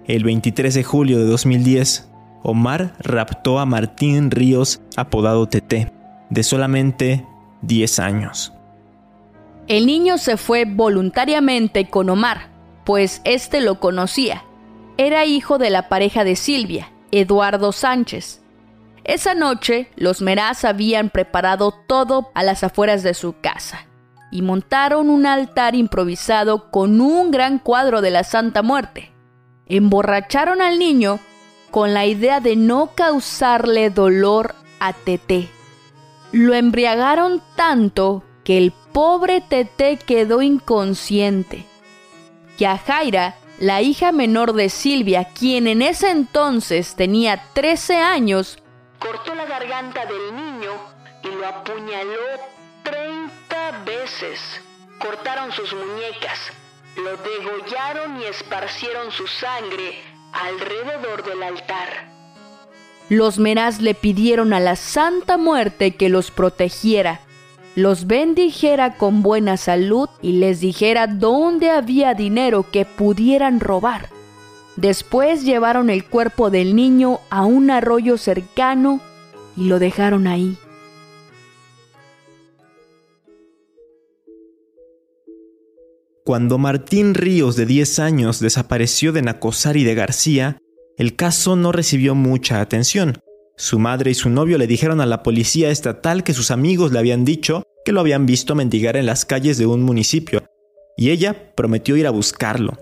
El 0.06 0.22
23 0.22 0.72
de 0.72 0.84
julio 0.84 1.18
de 1.18 1.24
2010, 1.24 2.08
Omar 2.44 2.94
raptó 3.00 3.58
a 3.58 3.66
Martín 3.66 4.30
Ríos, 4.30 4.80
apodado 4.96 5.48
Tete, 5.48 5.90
de 6.30 6.42
solamente 6.42 7.26
10 7.62 7.98
años. 7.98 8.52
El 9.66 9.86
niño 9.86 10.18
se 10.18 10.36
fue 10.36 10.64
voluntariamente 10.64 11.88
con 11.88 12.08
Omar, 12.08 12.48
pues 12.84 13.20
éste 13.24 13.60
lo 13.60 13.80
conocía. 13.80 14.44
Era 14.96 15.26
hijo 15.26 15.58
de 15.58 15.70
la 15.70 15.88
pareja 15.88 16.24
de 16.24 16.36
Silvia, 16.36 16.90
Eduardo 17.10 17.72
Sánchez. 17.72 18.40
Esa 19.04 19.34
noche, 19.34 19.90
los 19.96 20.22
Meraz 20.22 20.64
habían 20.64 21.10
preparado 21.10 21.74
todo 21.86 22.30
a 22.34 22.42
las 22.42 22.64
afueras 22.64 23.02
de 23.02 23.14
su 23.14 23.40
casa 23.40 23.86
y 24.30 24.42
montaron 24.42 25.08
un 25.10 25.26
altar 25.26 25.74
improvisado 25.74 26.70
con 26.70 27.00
un 27.00 27.30
gran 27.30 27.58
cuadro 27.58 28.00
de 28.00 28.10
la 28.10 28.24
Santa 28.24 28.62
Muerte. 28.62 29.12
Emborracharon 29.66 30.60
al 30.60 30.78
niño 30.78 31.20
con 31.70 31.94
la 31.94 32.06
idea 32.06 32.40
de 32.40 32.56
no 32.56 32.92
causarle 32.94 33.90
dolor 33.90 34.54
a 34.80 34.92
Tete. 34.92 35.48
Lo 36.32 36.54
embriagaron 36.54 37.42
tanto 37.56 38.22
que 38.44 38.58
el 38.58 38.72
pobre 38.92 39.40
Tete 39.40 39.98
quedó 39.98 40.42
inconsciente. 40.42 41.64
Jaira 42.58 43.36
la 43.58 43.82
hija 43.82 44.12
menor 44.12 44.52
de 44.52 44.68
Silvia, 44.68 45.28
quien 45.34 45.66
en 45.66 45.82
ese 45.82 46.10
entonces 46.10 46.94
tenía 46.94 47.42
13 47.54 47.96
años, 47.96 48.58
cortó 49.00 49.34
la 49.34 49.46
garganta 49.46 50.06
del 50.06 50.36
niño 50.36 50.72
y 51.24 51.28
lo 51.28 51.46
apuñaló 51.46 52.20
30 52.84 53.84
veces. 53.84 54.60
Cortaron 55.00 55.52
sus 55.52 55.72
muñecas, 55.74 56.52
lo 56.96 57.16
degollaron 57.16 58.20
y 58.20 58.24
esparcieron 58.24 59.10
su 59.12 59.26
sangre 59.26 60.02
alrededor 60.32 61.24
del 61.24 61.42
altar. 61.42 62.17
Los 63.08 63.38
Meraz 63.38 63.80
le 63.80 63.94
pidieron 63.94 64.52
a 64.52 64.60
la 64.60 64.76
Santa 64.76 65.38
Muerte 65.38 65.96
que 65.96 66.08
los 66.08 66.30
protegiera 66.30 67.20
los 67.78 68.08
bendijera 68.08 68.96
con 68.96 69.22
buena 69.22 69.56
salud 69.56 70.08
y 70.20 70.32
les 70.32 70.58
dijera 70.58 71.06
dónde 71.06 71.70
había 71.70 72.12
dinero 72.12 72.66
que 72.72 72.84
pudieran 72.84 73.60
robar. 73.60 74.08
Después 74.74 75.44
llevaron 75.44 75.88
el 75.88 76.04
cuerpo 76.04 76.50
del 76.50 76.74
niño 76.74 77.20
a 77.30 77.44
un 77.44 77.70
arroyo 77.70 78.18
cercano 78.18 79.00
y 79.56 79.68
lo 79.68 79.78
dejaron 79.78 80.26
ahí. 80.26 80.56
Cuando 86.24 86.58
Martín 86.58 87.14
Ríos, 87.14 87.54
de 87.54 87.64
10 87.64 88.00
años, 88.00 88.40
desapareció 88.40 89.12
de 89.12 89.22
Nacosari 89.22 89.84
de 89.84 89.94
García, 89.94 90.58
el 90.98 91.14
caso 91.14 91.56
no 91.56 91.72
recibió 91.72 92.14
mucha 92.14 92.60
atención. 92.60 93.20
Su 93.56 93.78
madre 93.78 94.10
y 94.10 94.14
su 94.14 94.28
novio 94.28 94.58
le 94.58 94.66
dijeron 94.66 95.00
a 95.00 95.06
la 95.06 95.22
policía 95.22 95.70
estatal 95.70 96.24
que 96.24 96.34
sus 96.34 96.50
amigos 96.50 96.92
le 96.92 96.98
habían 96.98 97.24
dicho 97.24 97.62
que 97.84 97.92
lo 97.92 98.00
habían 98.00 98.26
visto 98.26 98.54
mendigar 98.54 98.96
en 98.96 99.06
las 99.06 99.24
calles 99.24 99.58
de 99.58 99.66
un 99.66 99.82
municipio, 99.82 100.42
y 100.96 101.10
ella 101.10 101.54
prometió 101.54 101.96
ir 101.96 102.06
a 102.06 102.10
buscarlo. 102.10 102.78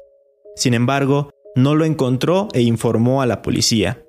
Sin 0.57 0.75
embargo, 0.75 1.31
no 1.55 1.75
lo 1.75 1.85
encontró 1.85 2.49
e 2.55 2.63
informó 2.63 3.23
a 3.23 3.27
la 3.27 3.43
policía. 3.43 4.03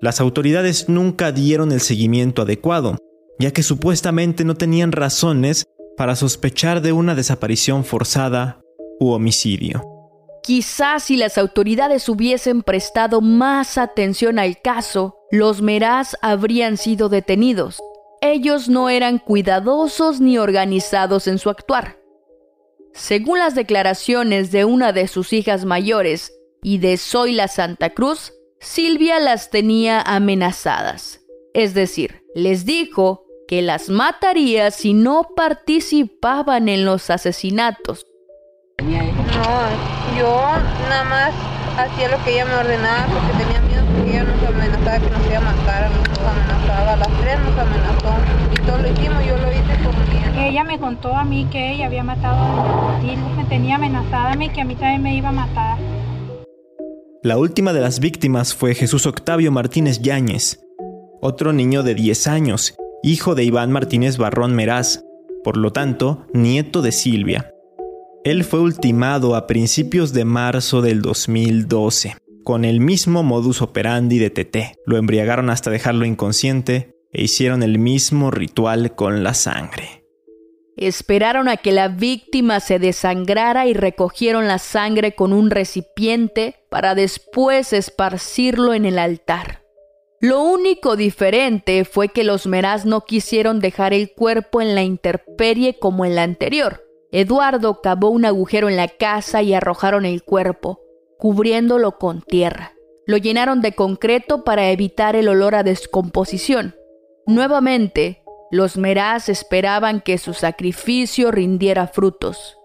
Las 0.00 0.20
autoridades 0.20 0.88
nunca 0.88 1.32
dieron 1.32 1.72
el 1.72 1.80
seguimiento 1.80 2.42
adecuado, 2.42 2.96
ya 3.38 3.52
que 3.52 3.62
supuestamente 3.62 4.44
no 4.44 4.54
tenían 4.54 4.92
razones 4.92 5.64
para 5.96 6.14
sospechar 6.14 6.82
de 6.82 6.92
una 6.92 7.14
desaparición 7.14 7.84
forzada 7.84 8.60
u 9.00 9.10
homicidio. 9.10 9.89
Quizás 10.42 11.04
si 11.04 11.16
las 11.16 11.36
autoridades 11.38 12.08
hubiesen 12.08 12.62
prestado 12.62 13.20
más 13.20 13.76
atención 13.78 14.38
al 14.38 14.60
caso, 14.60 15.16
los 15.30 15.60
Meraz 15.60 16.16
habrían 16.22 16.76
sido 16.76 17.08
detenidos. 17.08 17.80
Ellos 18.22 18.68
no 18.68 18.88
eran 18.88 19.18
cuidadosos 19.18 20.20
ni 20.20 20.38
organizados 20.38 21.26
en 21.26 21.38
su 21.38 21.50
actuar. 21.50 21.98
Según 22.92 23.38
las 23.38 23.54
declaraciones 23.54 24.50
de 24.50 24.64
una 24.64 24.92
de 24.92 25.08
sus 25.08 25.32
hijas 25.32 25.64
mayores 25.64 26.32
y 26.62 26.78
de 26.78 26.96
Zoila 26.96 27.48
Santa 27.48 27.90
Cruz, 27.90 28.32
Silvia 28.58 29.20
las 29.20 29.50
tenía 29.50 30.02
amenazadas. 30.02 31.20
Es 31.54 31.74
decir, 31.74 32.22
les 32.34 32.64
dijo 32.64 33.24
que 33.48 33.62
las 33.62 33.88
mataría 33.88 34.70
si 34.70 34.92
no 34.92 35.28
participaban 35.34 36.68
en 36.68 36.84
los 36.84 37.10
asesinatos. 37.10 38.06
No, 39.40 40.18
yo 40.18 40.36
nada 40.90 41.04
más 41.04 41.32
hacía 41.78 42.10
lo 42.10 42.22
que 42.24 42.32
ella 42.32 42.44
me 42.44 42.56
ordenaba 42.56 43.06
porque 43.06 43.42
tenía 43.42 43.60
miedo 43.62 43.82
porque 43.86 44.10
ella 44.10 44.24
nos 44.24 44.42
amenazaba 44.44 44.98
que 44.98 45.10
nos 45.10 45.26
iba 45.26 45.38
a 45.38 45.40
matar, 45.40 45.90
nos 45.90 46.18
amenazaba, 46.18 46.92
a 46.92 46.96
las 46.96 47.08
tres 47.20 47.38
nos 47.40 47.58
amenazó 47.58 48.14
y 48.52 48.66
todo 48.66 48.78
lo 48.78 48.88
hicimos, 48.90 49.24
yo 49.24 49.38
lo 49.38 49.50
hice 49.50 49.82
por 49.82 49.94
mí. 49.94 50.46
Ella 50.46 50.64
me 50.64 50.78
contó 50.78 51.14
a 51.14 51.24
mí 51.24 51.46
que 51.50 51.72
ella 51.72 51.86
había 51.86 52.04
matado 52.04 52.36
a 52.36 52.98
mi 52.98 53.16
me 53.16 53.44
tenía 53.44 53.76
amenazada 53.76 54.32
a 54.32 54.36
mí 54.36 54.50
que 54.50 54.60
a 54.60 54.64
mí 54.66 54.74
también 54.74 55.02
me 55.02 55.16
iba 55.16 55.30
a 55.30 55.32
matar. 55.32 55.78
La 57.22 57.38
última 57.38 57.72
de 57.72 57.80
las 57.80 57.98
víctimas 57.98 58.54
fue 58.54 58.74
Jesús 58.74 59.06
Octavio 59.06 59.50
Martínez 59.52 60.00
Yáñez, 60.02 60.60
otro 61.22 61.54
niño 61.54 61.82
de 61.82 61.94
10 61.94 62.26
años, 62.26 62.74
hijo 63.02 63.34
de 63.34 63.44
Iván 63.44 63.72
Martínez 63.72 64.18
Barrón 64.18 64.54
Meraz, 64.54 65.02
por 65.44 65.56
lo 65.56 65.72
tanto, 65.72 66.26
nieto 66.34 66.82
de 66.82 66.92
Silvia. 66.92 67.49
Él 68.22 68.44
fue 68.44 68.60
ultimado 68.60 69.34
a 69.34 69.46
principios 69.46 70.12
de 70.12 70.26
marzo 70.26 70.82
del 70.82 71.00
2012, 71.00 72.16
con 72.44 72.66
el 72.66 72.78
mismo 72.78 73.22
modus 73.22 73.62
operandi 73.62 74.18
de 74.18 74.28
TT. 74.28 74.78
Lo 74.84 74.98
embriagaron 74.98 75.48
hasta 75.48 75.70
dejarlo 75.70 76.04
inconsciente 76.04 76.94
e 77.12 77.22
hicieron 77.22 77.62
el 77.62 77.78
mismo 77.78 78.30
ritual 78.30 78.94
con 78.94 79.22
la 79.22 79.32
sangre. 79.32 80.04
Esperaron 80.76 81.48
a 81.48 81.56
que 81.56 81.72
la 81.72 81.88
víctima 81.88 82.60
se 82.60 82.78
desangrara 82.78 83.66
y 83.66 83.72
recogieron 83.72 84.48
la 84.48 84.58
sangre 84.58 85.14
con 85.14 85.32
un 85.32 85.48
recipiente 85.48 86.56
para 86.68 86.94
después 86.94 87.72
esparcirlo 87.72 88.74
en 88.74 88.84
el 88.84 88.98
altar. 88.98 89.62
Lo 90.20 90.42
único 90.42 90.96
diferente 90.96 91.86
fue 91.86 92.08
que 92.08 92.24
los 92.24 92.46
Meraz 92.46 92.84
no 92.84 93.00
quisieron 93.06 93.60
dejar 93.60 93.94
el 93.94 94.12
cuerpo 94.12 94.60
en 94.60 94.74
la 94.74 94.82
intemperie 94.82 95.78
como 95.78 96.04
en 96.04 96.16
la 96.16 96.24
anterior. 96.24 96.89
Eduardo 97.12 97.80
cavó 97.82 98.10
un 98.10 98.24
agujero 98.24 98.68
en 98.68 98.76
la 98.76 98.88
casa 98.88 99.42
y 99.42 99.52
arrojaron 99.52 100.04
el 100.04 100.22
cuerpo, 100.22 100.80
cubriéndolo 101.18 101.98
con 101.98 102.22
tierra. 102.22 102.74
Lo 103.06 103.16
llenaron 103.16 103.60
de 103.60 103.72
concreto 103.72 104.44
para 104.44 104.70
evitar 104.70 105.16
el 105.16 105.28
olor 105.28 105.56
a 105.56 105.64
descomposición. 105.64 106.76
Nuevamente, 107.26 108.22
los 108.52 108.76
Meraz 108.76 109.28
esperaban 109.28 110.00
que 110.00 110.18
su 110.18 110.34
sacrificio 110.34 111.30
rindiera 111.32 111.88
frutos. 111.88 112.56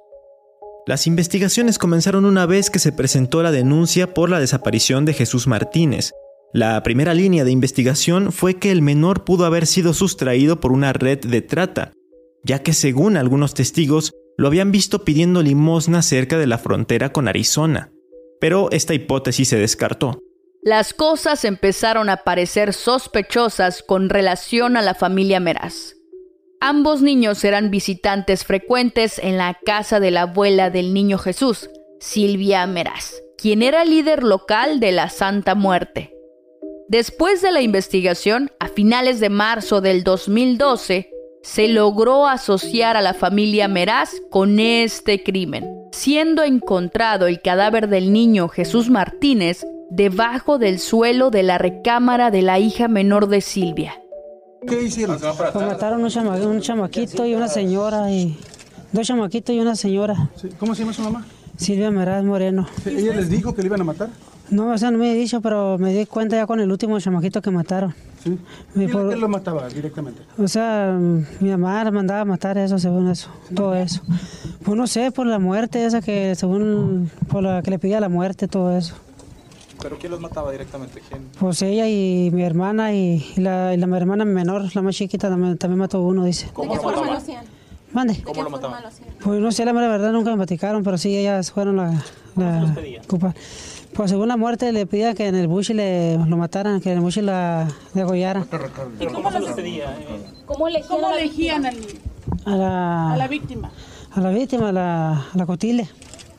Las 0.87 1.07
investigaciones 1.07 1.79
comenzaron 1.79 2.25
una 2.25 2.45
vez 2.45 2.69
que 2.69 2.77
se 2.77 2.91
presentó 2.91 3.41
la 3.41 3.51
denuncia 3.51 4.13
por 4.13 4.29
la 4.29 4.39
desaparición 4.39 5.05
de 5.05 5.13
Jesús 5.13 5.47
Martínez. 5.47 6.13
La 6.53 6.81
primera 6.83 7.15
línea 7.15 7.43
de 7.43 7.51
investigación 7.51 8.31
fue 8.31 8.59
que 8.59 8.71
el 8.71 8.83
menor 8.83 9.23
pudo 9.23 9.45
haber 9.45 9.65
sido 9.65 9.95
sustraído 9.95 10.59
por 10.59 10.71
una 10.71 10.93
red 10.93 11.19
de 11.19 11.41
trata, 11.41 11.91
ya 12.43 12.59
que 12.59 12.73
según 12.73 13.17
algunos 13.17 13.55
testigos 13.55 14.13
lo 14.37 14.47
habían 14.47 14.71
visto 14.71 15.03
pidiendo 15.03 15.41
limosna 15.41 16.01
cerca 16.01 16.37
de 16.37 16.47
la 16.47 16.57
frontera 16.57 17.11
con 17.11 17.27
Arizona. 17.27 17.91
Pero 18.39 18.69
esta 18.71 18.93
hipótesis 18.93 19.49
se 19.49 19.57
descartó. 19.57 20.19
Las 20.61 20.93
cosas 20.93 21.45
empezaron 21.45 22.09
a 22.09 22.17
parecer 22.17 22.73
sospechosas 22.73 23.83
con 23.83 24.09
relación 24.09 24.77
a 24.77 24.81
la 24.81 24.95
familia 24.95 25.39
Meraz. 25.39 25.95
Ambos 26.59 27.01
niños 27.01 27.43
eran 27.43 27.69
visitantes 27.69 28.43
frecuentes 28.43 29.19
en 29.19 29.37
la 29.37 29.57
casa 29.65 29.99
de 29.99 30.11
la 30.11 30.23
abuela 30.23 30.71
del 30.71 30.93
niño 30.93 31.17
Jesús, 31.17 31.69
Silvia 31.99 32.65
Meraz, 32.65 33.21
quien 33.37 33.61
era 33.61 33.85
líder 33.85 34.23
local 34.23 34.79
de 34.79 34.91
la 34.91 35.09
Santa 35.09 35.53
Muerte. 35.53 36.15
Después 36.87 37.41
de 37.41 37.51
la 37.51 37.61
investigación, 37.61 38.51
a 38.59 38.67
finales 38.67 39.19
de 39.19 39.29
marzo 39.29 39.81
del 39.81 40.03
2012, 40.03 41.09
se 41.45 41.67
logró 41.67 42.25
asociar 42.27 42.97
a 42.97 43.03
la 43.03 43.13
familia 43.13 43.67
Meraz 43.67 44.09
con 44.31 44.59
este 44.59 45.21
crimen, 45.23 45.69
siendo 45.91 46.41
encontrado 46.41 47.27
el 47.27 47.39
cadáver 47.39 47.87
del 47.87 48.11
niño 48.11 48.47
Jesús 48.47 48.89
Martínez 48.89 49.63
debajo 49.91 50.57
del 50.57 50.79
suelo 50.79 51.29
de 51.29 51.43
la 51.43 51.59
recámara 51.59 52.31
de 52.31 52.41
la 52.41 52.57
hija 52.57 52.87
menor 52.87 53.27
de 53.27 53.41
Silvia. 53.41 53.93
¿Qué 54.67 54.81
hicieron? 54.81 55.19
Pues 55.19 55.65
mataron 55.67 56.01
un, 56.03 56.09
chama- 56.09 56.35
un 56.37 56.61
chamaquito 56.61 57.23
y 57.27 57.35
una 57.35 57.47
señora 57.47 58.11
y 58.11 58.35
dos 58.91 59.05
chamaquitos 59.05 59.53
y 59.55 59.59
una 59.59 59.75
señora. 59.75 60.31
¿Cómo 60.59 60.73
se 60.73 60.81
llama 60.81 60.93
su 60.93 61.03
mamá? 61.03 61.27
Silvia 61.57 61.91
Meraz 61.91 62.23
Moreno. 62.23 62.67
¿Ella 62.87 63.13
les 63.13 63.29
dijo 63.29 63.53
que 63.53 63.61
le 63.61 63.67
iban 63.67 63.81
a 63.81 63.83
matar? 63.83 64.09
No, 64.49 64.69
o 64.71 64.77
sea, 64.77 64.91
no 64.91 64.97
me 64.97 65.11
he 65.11 65.15
dicho, 65.15 65.41
pero 65.41 65.77
me 65.79 65.91
di 65.93 66.05
cuenta 66.05 66.35
ya 66.35 66.45
con 66.45 66.59
el 66.59 66.71
último 66.71 66.99
chamaquito 66.99 67.41
que 67.41 67.49
mataron. 67.51 67.93
Sí. 68.23 68.37
Me 68.75 68.85
¿Y 68.85 68.87
por- 68.87 69.07
quién 69.07 69.19
lo 69.21 69.27
mataba 69.27 69.67
directamente? 69.69 70.21
O 70.37 70.47
sea, 70.47 70.97
mi 71.39 71.49
mamá 71.49 71.89
mandaba 71.91 72.21
a 72.21 72.25
matar 72.25 72.57
eso, 72.57 72.77
según 72.79 73.09
eso, 73.09 73.29
todo 73.55 73.75
eso. 73.75 74.01
Pues 74.63 74.77
no 74.77 74.87
sé, 74.87 75.11
por 75.11 75.25
la 75.27 75.39
muerte 75.39 75.85
esa 75.85 76.01
que, 76.01 76.35
según, 76.35 77.09
por 77.27 77.43
la 77.43 77.61
que 77.61 77.71
le 77.71 77.79
pedía 77.79 77.99
la 77.99 78.09
muerte, 78.09 78.47
todo 78.47 78.75
eso. 78.75 78.95
¿Pero 79.81 79.97
quién 79.97 80.11
los 80.11 80.21
mataba 80.21 80.51
directamente? 80.51 81.01
¿Quién? 81.07 81.23
Pues 81.39 81.61
ella 81.61 81.87
y 81.87 82.29
mi 82.31 82.43
hermana 82.43 82.93
y, 82.93 83.25
y 83.35 83.41
la, 83.41 83.73
y 83.73 83.77
la 83.77 83.87
mi 83.87 83.97
hermana 83.97 84.25
menor, 84.25 84.73
la 84.75 84.81
más 84.81 84.95
chiquita, 84.95 85.29
también, 85.29 85.57
también 85.57 85.79
mató 85.79 86.01
uno, 86.01 86.23
dice. 86.23 86.49
¿Cómo 86.53 86.75
lo 86.75 86.81
mataban? 86.83 87.19
Mande. 87.91 88.21
¿Cómo 88.23 88.43
lo 88.43 88.49
mataban? 88.49 88.83
Pues 89.23 89.39
no 89.39 89.51
sé, 89.51 89.65
la 89.65 89.73
mera 89.73 89.87
verdad 89.87 90.11
nunca 90.11 90.31
me 90.31 90.37
platicaron, 90.37 90.83
pero 90.83 90.97
sí, 90.97 91.15
ellas 91.15 91.51
fueron 91.51 91.77
la... 91.77 91.91
la 92.35 92.75
culpa. 93.07 93.33
Pues 93.95 94.11
según 94.11 94.27
la 94.27 94.35
muerte 94.35 94.71
le 94.73 94.85
pedía 94.85 95.13
que 95.13 95.27
en 95.27 95.35
el 95.35 95.47
bush 95.47 95.71
le 95.71 96.17
lo 96.17 96.35
mataran, 96.37 96.81
que 96.81 96.91
en 96.91 96.97
el 96.97 97.01
bush 97.01 97.19
la 97.19 97.67
degollaran. 97.93 98.45
¿Y 98.99 99.05
cómo 99.05 99.29
los 99.31 99.51
pedía? 99.51 99.85
¿Cómo 100.46 100.67
elegían, 100.67 100.89
¿Cómo 101.01 101.15
elegían 101.15 101.65
al 101.65 101.75
niño? 101.79 101.93
A 102.46 102.55
la, 102.57 103.13
A 103.13 103.17
la 103.17 103.27
víctima. 103.29 103.72
a 104.13 104.20
la 104.22 104.29
víctima, 104.31 104.70
a 104.70 104.72
la, 104.74 105.11
a 105.33 105.37
la 105.37 105.46
cotile. 105.46 105.87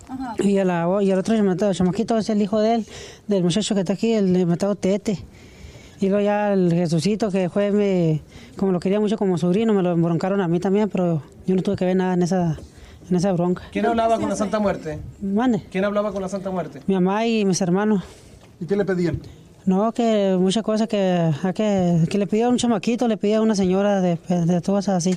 Ajá. 0.09 0.35
Y, 0.38 0.59
a 0.59 0.64
la, 0.64 0.87
y 1.02 1.11
al 1.11 1.18
otro 1.18 1.35
chamaquito, 1.35 1.72
chamaquito 1.72 2.18
es 2.18 2.28
el 2.28 2.42
hijo 2.42 2.61
de 2.61 2.74
él, 2.76 2.87
del 3.26 3.42
muchacho 3.42 3.74
que 3.74 3.81
está 3.81 3.94
aquí, 3.94 4.12
el 4.12 4.46
matado 4.46 4.74
Tete. 4.76 5.18
Y 5.98 6.09
luego 6.11 6.22
ya 6.22 6.52
el 6.52 6.70
Jesucito, 6.74 7.31
que 7.31 7.48
fue, 7.48 7.72
mi- 7.72 8.20
como 8.59 8.70
lo 8.70 8.81
quería 8.81 9.00
mucho 9.00 9.16
como 9.16 9.38
sobrino, 9.38 9.72
me 9.72 9.83
lo 9.83 9.92
embroncaron 9.92 10.42
a 10.42 10.46
mí 10.48 10.61
también, 10.61 10.90
pero 10.90 11.22
yo 11.46 11.54
no 11.57 11.62
tuve 11.62 11.76
que 11.76 11.87
ver 11.87 11.96
nada 11.96 12.12
en 12.12 12.22
esa, 12.22 12.59
en 13.09 13.16
esa 13.16 13.33
bronca. 13.33 13.62
¿Quién 13.73 13.87
hablaba 13.87 14.19
con 14.19 14.29
la 14.29 14.37
Santa 14.37 14.59
Muerte? 14.59 14.99
Mande. 15.21 15.62
¿Quién 15.71 15.85
hablaba 15.85 16.12
con 16.12 16.23
la 16.23 16.29
Santa 16.29 16.51
Muerte? 16.51 16.83
Mi 16.87 16.95
mamá 16.95 17.27
y 17.27 17.45
mis 17.45 17.61
hermanos. 17.61 18.03
¿Y 18.61 18.66
qué 18.66 18.77
le 18.77 18.85
pedían? 18.85 19.21
No, 19.64 19.92
que 19.92 20.37
muchas 20.38 20.62
cosas 20.62 20.88
que, 20.88 21.33
a 21.42 21.53
que, 21.53 22.05
que 22.09 22.19
le 22.19 22.27
pedía 22.27 22.47
a 22.47 22.49
un 22.51 22.57
chamaquito, 22.57 23.09
le 23.09 23.16
pedía 23.16 23.38
a 23.38 23.42
una 23.42 23.55
señora 23.55 24.01
de, 24.01 24.19
de 24.29 24.62
cosas 24.62 24.97
así. 24.97 25.16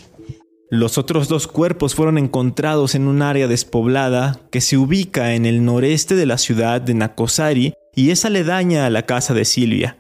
Los 0.72 0.98
otros 0.98 1.28
dos 1.28 1.48
cuerpos 1.48 1.96
fueron 1.96 2.18
encontrados 2.18 2.94
en 2.94 3.08
un 3.08 3.22
área 3.22 3.48
despoblada 3.48 4.40
que 4.52 4.62
se 4.62 4.78
ubica 4.78 5.34
en 5.34 5.46
el 5.46 5.66
noreste 5.66 6.16
de 6.16 6.28
la 6.28 6.38
ciudad 6.38 6.80
de 6.80 6.94
Nacosari 6.94 7.74
y 7.96 8.12
es 8.12 8.24
aledaña 8.24 8.86
a 8.86 8.90
la 8.90 9.04
casa 9.08 9.34
de 9.34 9.46
Silvia. 9.46 9.98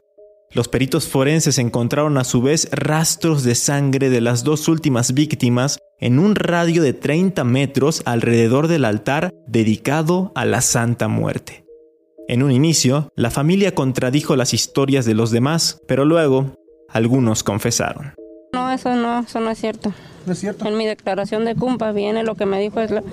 Los 0.51 0.67
peritos 0.67 1.07
forenses 1.07 1.59
encontraron 1.59 2.17
a 2.17 2.23
su 2.23 2.41
vez 2.41 2.69
rastros 2.71 3.43
de 3.43 3.55
sangre 3.55 4.09
de 4.09 4.21
las 4.21 4.43
dos 4.43 4.67
últimas 4.67 5.13
víctimas 5.13 5.79
en 5.99 6.19
un 6.19 6.35
radio 6.35 6.81
de 6.81 6.93
30 6.93 7.43
metros 7.43 8.01
alrededor 8.05 8.67
del 8.67 8.85
altar 8.85 9.33
dedicado 9.47 10.31
a 10.35 10.45
la 10.45 10.61
Santa 10.61 11.07
Muerte. 11.07 11.65
En 12.27 12.43
un 12.43 12.51
inicio, 12.51 13.11
la 13.15 13.31
familia 13.31 13.73
contradijo 13.73 14.35
las 14.35 14.53
historias 14.53 15.05
de 15.05 15.15
los 15.15 15.31
demás, 15.31 15.81
pero 15.87 16.05
luego, 16.05 16.53
algunos 16.87 17.43
confesaron. 17.43 18.13
No, 18.53 18.71
eso 18.71 18.95
no, 18.95 19.21
eso 19.21 19.39
no 19.39 19.49
es 19.49 19.59
cierto. 19.59 19.93
¿No 20.25 20.33
es 20.33 20.39
cierto? 20.39 20.67
En 20.67 20.77
mi 20.77 20.85
declaración 20.85 21.45
de 21.45 21.55
cumpa 21.55 21.91
viene 21.91 22.23
lo 22.23 22.35
que 22.35 22.45
me 22.45 22.59
dijo 22.59 22.81
es 22.81 22.91
la... 22.91 23.03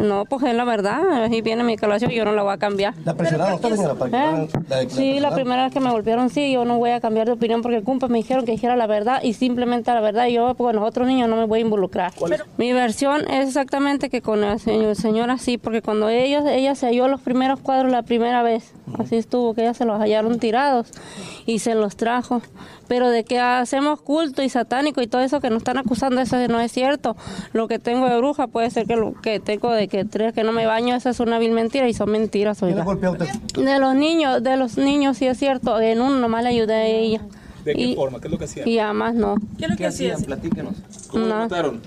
No, 0.00 0.24
pues 0.24 0.44
es 0.44 0.54
la 0.54 0.64
verdad, 0.64 1.24
ahí 1.24 1.42
viene 1.42 1.62
mi 1.62 1.72
declaración 1.72 2.10
y 2.10 2.14
yo 2.16 2.24
no 2.24 2.32
la 2.32 2.42
voy 2.42 2.52
a 2.54 2.58
cambiar. 2.58 2.94
¿La 3.04 3.14
presionaron 3.14 3.54
usted, 3.54 3.76
señora, 3.76 3.94
para 3.94 4.10
que 4.10 4.16
¿Eh? 4.16 4.20
hagan 4.20 4.40
la 4.40 4.46
declaración? 4.78 4.90
Sí, 4.90 5.20
la 5.20 5.34
primera 5.34 5.64
vez 5.64 5.72
que 5.72 5.80
me 5.80 5.90
golpearon, 5.90 6.30
sí, 6.30 6.52
yo 6.52 6.64
no 6.64 6.78
voy 6.78 6.90
a 6.90 7.00
cambiar 7.00 7.26
de 7.26 7.32
opinión 7.32 7.62
porque 7.62 7.76
el 7.76 7.84
cumpa 7.84 8.08
me 8.08 8.18
dijeron 8.18 8.44
que 8.44 8.52
dijera 8.52 8.76
la 8.76 8.86
verdad 8.86 9.22
y 9.22 9.34
simplemente 9.34 9.92
la 9.92 10.00
verdad. 10.00 10.26
y 10.26 10.32
Yo, 10.34 10.54
pues, 10.54 10.68
con 10.68 10.76
los 10.76 10.88
otros 10.88 11.06
niños 11.06 11.28
no 11.28 11.36
me 11.36 11.44
voy 11.44 11.58
a 11.58 11.62
involucrar. 11.62 12.12
Mi 12.56 12.72
versión 12.72 13.28
es 13.30 13.48
exactamente 13.48 14.08
que 14.10 14.22
con 14.22 14.40
la 14.40 14.58
señor- 14.58 14.94
señora 14.96 15.38
sí, 15.38 15.58
porque 15.58 15.82
cuando 15.82 16.08
ellos, 16.08 16.44
ella 16.46 16.74
se 16.74 16.86
halló 16.86 17.08
los 17.08 17.20
primeros 17.20 17.60
cuadros 17.60 17.92
la 17.92 18.02
primera 18.02 18.42
vez, 18.42 18.72
así 18.98 19.16
estuvo, 19.16 19.54
que 19.54 19.62
ella 19.62 19.74
se 19.74 19.84
los 19.84 19.98
hallaron 20.00 20.38
tirados 20.38 20.90
y 21.46 21.58
se 21.58 21.74
los 21.74 21.96
trajo. 21.96 22.40
Pero 22.90 23.08
de 23.08 23.22
que 23.22 23.38
hacemos 23.38 24.00
culto 24.02 24.42
y 24.42 24.48
satánico 24.48 25.00
y 25.00 25.06
todo 25.06 25.20
eso 25.22 25.40
que 25.40 25.48
nos 25.48 25.58
están 25.58 25.78
acusando, 25.78 26.20
eso 26.20 26.36
no 26.48 26.58
es 26.58 26.72
cierto. 26.72 27.16
Lo 27.52 27.68
que 27.68 27.78
tengo 27.78 28.08
de 28.08 28.16
bruja 28.16 28.48
puede 28.48 28.68
ser 28.70 28.84
que 28.88 28.96
lo 28.96 29.12
que 29.12 29.38
tengo 29.38 29.70
de 29.72 29.86
que 29.86 30.04
tres 30.04 30.32
que 30.34 30.42
no 30.42 30.50
me 30.50 30.66
baño, 30.66 30.96
esa 30.96 31.10
es 31.10 31.20
una 31.20 31.38
vil 31.38 31.52
mentira 31.52 31.88
y 31.88 31.94
son 31.94 32.10
mentiras. 32.10 32.60
oiga. 32.64 32.84
De 32.84 33.78
los 33.78 33.94
niños, 33.94 34.42
de 34.42 34.56
los 34.56 34.76
niños 34.76 35.18
sí 35.18 35.26
es 35.28 35.38
cierto, 35.38 35.80
en 35.80 36.00
uno 36.00 36.16
nomás 36.18 36.42
le 36.42 36.48
ayudé 36.48 36.74
a 36.74 36.86
ella. 36.86 37.20
¿De 37.64 37.74
qué 37.76 37.80
Y- 37.80 37.94
forma? 37.94 38.18
¿Qué 38.18 38.26
es 38.26 38.32
lo 38.32 38.38
que 38.38 38.44
hacían? 38.46 38.66
Y 38.68 38.78
además 38.80 39.14
no. 39.14 39.36
¿Qué 39.56 39.66
es 39.66 39.70
lo 39.70 39.76
que 39.76 39.86
hacían? 39.86 40.20
Platíquenos. 40.22 40.74
¿Cómo 41.12 41.26
lo 41.26 41.46
No. 41.48 41.80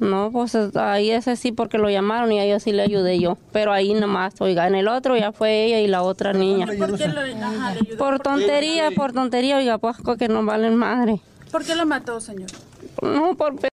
No, 0.00 0.30
pues 0.32 0.54
ahí 0.76 1.10
ese 1.10 1.36
sí 1.36 1.52
porque 1.52 1.76
lo 1.76 1.90
llamaron 1.90 2.32
y 2.32 2.38
a 2.40 2.44
ella 2.44 2.58
sí 2.58 2.72
le 2.72 2.82
ayudé 2.82 3.18
yo. 3.20 3.36
Pero 3.52 3.72
ahí 3.72 3.92
nomás, 3.92 4.40
oiga, 4.40 4.66
en 4.66 4.74
el 4.74 4.88
otro 4.88 5.16
ya 5.16 5.30
fue 5.32 5.64
ella 5.66 5.80
y 5.80 5.86
la 5.86 6.02
otra 6.02 6.32
niña. 6.32 6.66
¿Por 6.66 6.96
qué 6.96 7.06
lo, 7.08 7.20
ajá, 7.20 7.74
le 7.74 7.80
ayudó? 7.80 7.98
Por 7.98 8.18
tontería, 8.20 8.90
por 8.96 9.12
tontería, 9.12 9.58
oiga, 9.58 9.76
pues 9.78 9.96
que 10.18 10.28
no 10.28 10.42
valen 10.44 10.74
madre. 10.76 11.20
¿Por 11.52 11.64
qué 11.64 11.74
lo 11.74 11.84
mató, 11.84 12.18
señor? 12.20 12.48
No, 13.02 13.34
por 13.36 13.56
pe- 13.56 13.68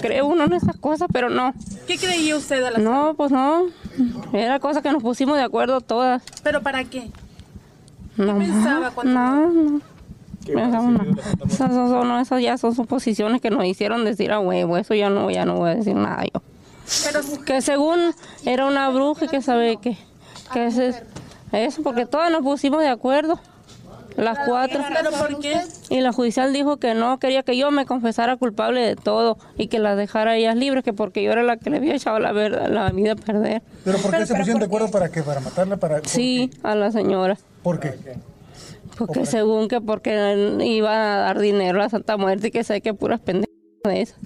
cree 0.00 0.22
uno 0.22 0.44
en 0.44 0.54
esas 0.54 0.76
cosas, 0.78 1.08
pero 1.12 1.28
no. 1.28 1.52
¿Qué 1.86 1.98
creía 1.98 2.34
usted 2.36 2.62
a 2.64 2.70
la 2.70 2.78
No, 2.78 3.14
pues 3.14 3.30
no. 3.30 3.66
Era 4.32 4.58
cosa 4.58 4.80
que 4.80 4.90
nos 4.90 5.02
pusimos 5.02 5.36
de 5.36 5.42
acuerdo 5.42 5.80
todas. 5.82 6.22
¿Pero 6.42 6.62
para 6.62 6.84
qué? 6.84 7.10
No, 8.16 8.38
pensaba 8.38 8.90
cuando- 8.90 9.12
No, 9.12 9.52
no. 9.52 9.80
No. 10.48 10.60
Esas, 11.46 11.56
son- 11.58 11.88
son- 11.90 12.20
esas 12.20 12.42
ya 12.42 12.58
son 12.58 12.74
suposiciones 12.74 13.40
que 13.40 13.50
nos 13.50 13.64
hicieron 13.64 14.04
decir 14.04 14.32
a 14.32 14.40
huevo. 14.40 14.76
Eso 14.76 14.94
ya 14.94 15.10
no, 15.10 15.30
ya 15.30 15.44
no 15.44 15.56
voy 15.56 15.70
a 15.70 15.74
decir 15.74 15.94
nada 15.94 16.24
yo. 16.24 16.42
Pero 17.04 17.20
Que 17.44 17.60
según 17.62 18.00
era 18.44 18.66
una 18.66 18.88
bruja 18.90 19.24
y 19.24 19.28
que 19.28 19.40
sabe 19.42 19.76
que, 19.78 19.96
que 20.52 20.66
ese- 20.66 21.02
eso, 21.52 21.82
porque 21.82 22.06
todas 22.06 22.30
nos 22.30 22.42
pusimos 22.42 22.80
de 22.80 22.88
acuerdo. 22.88 23.38
Las 24.16 24.40
cuatro. 24.46 24.78
¿Pero 24.94 25.10
por 25.10 25.40
qué? 25.40 25.58
Y 25.88 26.00
la 26.00 26.12
judicial 26.12 26.52
dijo 26.52 26.76
que 26.76 26.92
no, 26.92 27.18
quería 27.18 27.42
que 27.44 27.56
yo 27.56 27.70
me 27.70 27.86
confesara 27.86 28.36
culpable 28.36 28.82
de 28.82 28.94
todo 28.94 29.38
y 29.56 29.68
que 29.68 29.78
las 29.78 29.96
dejara 29.96 30.36
ellas 30.36 30.54
libres, 30.54 30.84
que 30.84 30.92
porque 30.92 31.22
yo 31.22 31.32
era 31.32 31.42
la 31.42 31.56
que 31.56 31.70
le 31.70 31.78
había 31.78 31.94
echado 31.94 32.18
la, 32.18 32.30
verdad, 32.32 32.68
la 32.68 32.90
vida 32.90 33.12
a 33.12 33.16
perder. 33.16 33.62
¿Pero 33.84 33.96
por 33.96 34.10
qué 34.10 34.26
se 34.26 34.34
pusieron 34.34 34.60
de 34.60 34.66
acuerdo 34.66 34.90
para 34.90 35.10
qué? 35.10 35.22
¿Para 35.22 35.40
matarla? 35.40 35.78
Para... 35.78 36.02
Sí, 36.04 36.50
a 36.62 36.74
la 36.74 36.92
señora. 36.92 37.38
¿Por 37.62 37.80
qué? 37.80 37.94
Porque 38.96 39.26
según 39.26 39.68
que 39.68 39.80
porque 39.80 40.56
iba 40.64 40.90
a 40.92 41.16
dar 41.18 41.38
dinero 41.38 41.82
a 41.82 41.88
Santa 41.88 42.16
Muerte 42.16 42.48
y 42.48 42.50
que 42.50 42.64
sé 42.64 42.80
que 42.80 42.94
puras 42.94 43.20
pendejas 43.20 43.54
de 43.84 44.00
esas. 44.02 44.18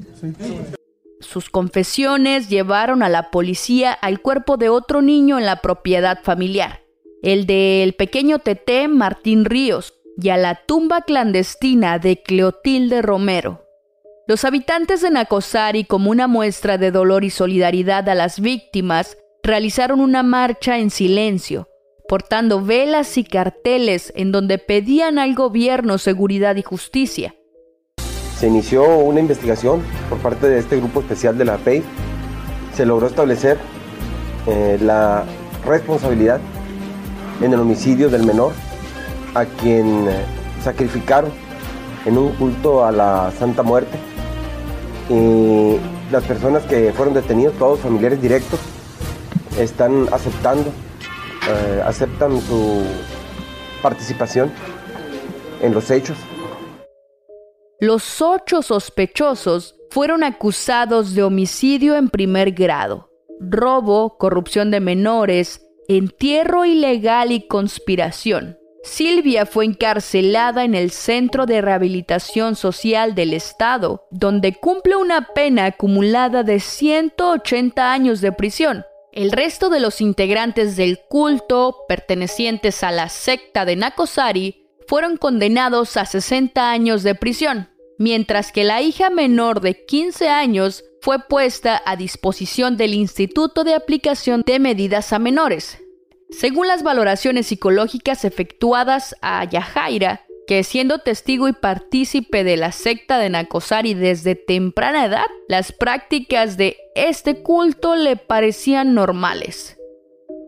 Sus 1.21 1.49
confesiones 1.51 2.49
llevaron 2.49 3.03
a 3.03 3.09
la 3.09 3.31
policía 3.31 3.93
al 3.93 4.21
cuerpo 4.21 4.57
de 4.57 4.69
otro 4.69 5.03
niño 5.03 5.39
en 5.39 5.47
la 5.47 5.63
propiedad 5.63 6.23
familiar, 6.23 6.83
el 7.23 7.47
del 7.47 7.95
pequeño 7.95 8.39
Tete 8.39 8.87
Martín 8.89 9.45
Ríos, 9.45 9.95
y 10.19 10.31
a 10.31 10.37
la 10.37 10.55
tumba 10.67 11.03
clandestina 11.03 11.99
de 11.99 12.23
Cleotilde 12.23 13.03
Romero. 13.03 13.63
Los 14.27 14.45
habitantes 14.45 15.03
de 15.03 15.11
Nacosari, 15.11 15.85
como 15.85 16.11
una 16.11 16.27
muestra 16.27 16.79
de 16.79 16.91
dolor 16.91 17.23
y 17.23 17.31
solidaridad 17.31 18.09
a 18.09 18.15
las 18.15 18.41
víctimas, 18.41 19.17
realizaron 19.43 20.01
una 20.01 20.23
marcha 20.23 20.79
en 20.79 20.91
silencio, 20.91 21.69
portando 22.09 22.65
velas 22.65 23.17
y 23.19 23.25
carteles 23.25 24.13
en 24.17 24.33
donde 24.33 24.59
pedían 24.59 25.19
al 25.19 25.35
gobierno 25.35 25.99
seguridad 25.99 26.57
y 26.57 26.63
justicia. 26.63 27.35
Se 28.39 28.49
inició 28.49 28.99
una 28.99 29.21
investigación 29.21 29.83
por 30.09 30.19
parte 30.19 30.49
de 30.49 30.59
este 30.59 30.77
grupo 30.77 31.01
especial 31.01 31.39
de 31.39 31.45
la 31.45 31.57
PEI. 31.57 31.83
Se 32.75 32.85
logró 32.85 33.07
establecer 33.07 33.59
eh, 34.47 34.79
la 34.81 35.25
responsabilidad 35.65 36.41
en 37.41 37.53
el 37.53 37.61
homicidio 37.61 38.09
del 38.09 38.25
menor 38.25 38.53
a 39.35 39.45
quien 39.45 40.09
eh, 40.09 40.25
sacrificaron 40.63 41.31
en 42.05 42.17
un 42.19 42.33
culto 42.33 42.85
a 42.85 42.93
la 42.93 43.33
Santa 43.39 43.63
Muerte. 43.63 43.99
Y 45.09 45.77
las 46.11 46.25
personas 46.25 46.63
que 46.65 46.93
fueron 46.93 47.15
detenidos, 47.15 47.55
todos 47.55 47.81
familiares 47.81 48.21
directos, 48.21 48.61
están 49.59 50.09
aceptando, 50.13 50.71
eh, 51.49 51.83
aceptan 51.85 52.41
su 52.41 52.85
participación 53.83 54.51
en 55.61 55.73
los 55.75 55.91
hechos. 55.91 56.17
Los 57.79 58.23
ocho 58.23 58.63
sospechosos 58.63 59.77
fueron 59.91 60.25
acusados 60.25 61.15
de 61.15 61.23
homicidio 61.23 61.97
en 61.97 62.09
primer 62.09 62.53
grado, 62.53 63.11
robo, 63.39 64.17
corrupción 64.19 64.71
de 64.71 64.81
menores, 64.81 65.67
entierro 65.89 66.65
ilegal 66.65 67.33
y 67.33 67.47
conspiración. 67.47 68.59
Silvia 68.83 69.47
fue 69.47 69.65
encarcelada 69.65 70.65
en 70.65 70.75
el 70.75 70.91
Centro 70.91 71.45
de 71.45 71.61
Rehabilitación 71.61 72.55
Social 72.55 73.15
del 73.15 73.35
Estado, 73.35 74.07
donde 74.11 74.55
cumple 74.55 74.97
una 74.97 75.29
pena 75.35 75.67
acumulada 75.67 76.45
de 76.45 76.61
180 76.61 77.93
años 77.93 78.21
de 78.21 78.33
prisión. 78.33 78.85
El 79.17 79.33
resto 79.33 79.71
de 79.71 79.81
los 79.81 80.03
integrantes 80.03 80.77
del 80.77 80.99
culto, 81.09 81.87
pertenecientes 81.89 82.83
a 82.83 82.93
la 82.93 83.09
secta 83.09 83.65
de 83.65 83.75
Nakosari, 83.75 84.67
fueron 84.87 85.17
condenados 85.17 85.97
a 85.97 86.05
60 86.05 86.71
años 86.71 87.03
de 87.03 87.15
prisión, 87.15 87.71
mientras 87.99 88.53
que 88.53 88.63
la 88.63 88.83
hija 88.83 89.09
menor 89.09 89.63
de 89.63 89.87
15 89.87 90.29
años 90.29 90.85
fue 91.01 91.19
puesta 91.19 91.83
a 91.87 91.97
disposición 91.97 92.77
del 92.77 92.93
Instituto 92.93 93.65
de 93.65 93.73
Aplicación 93.73 94.43
de 94.45 94.59
Medidas 94.59 95.15
a 95.15 95.19
Menores, 95.19 95.79
según 96.29 96.67
las 96.67 96.83
valoraciones 96.83 97.47
psicológicas 97.47 98.27
efectuadas 98.27 99.17
a 99.23 99.43
Yajaira, 99.45 100.26
que 100.47 100.63
siendo 100.65 100.99
testigo 100.99 101.49
y 101.49 101.53
partícipe 101.53 102.45
de 102.45 102.57
la 102.57 102.73
secta 102.73 103.19
de 103.19 103.31
Nakosari 103.31 103.95
desde 103.95 104.35
temprana 104.35 105.05
edad, 105.05 105.27
las 105.49 105.73
prácticas 105.73 106.57
de 106.57 106.77
este 106.95 107.43
culto 107.43 107.97
le 107.97 108.17
parecían 108.17 108.95
normales. 108.95 109.77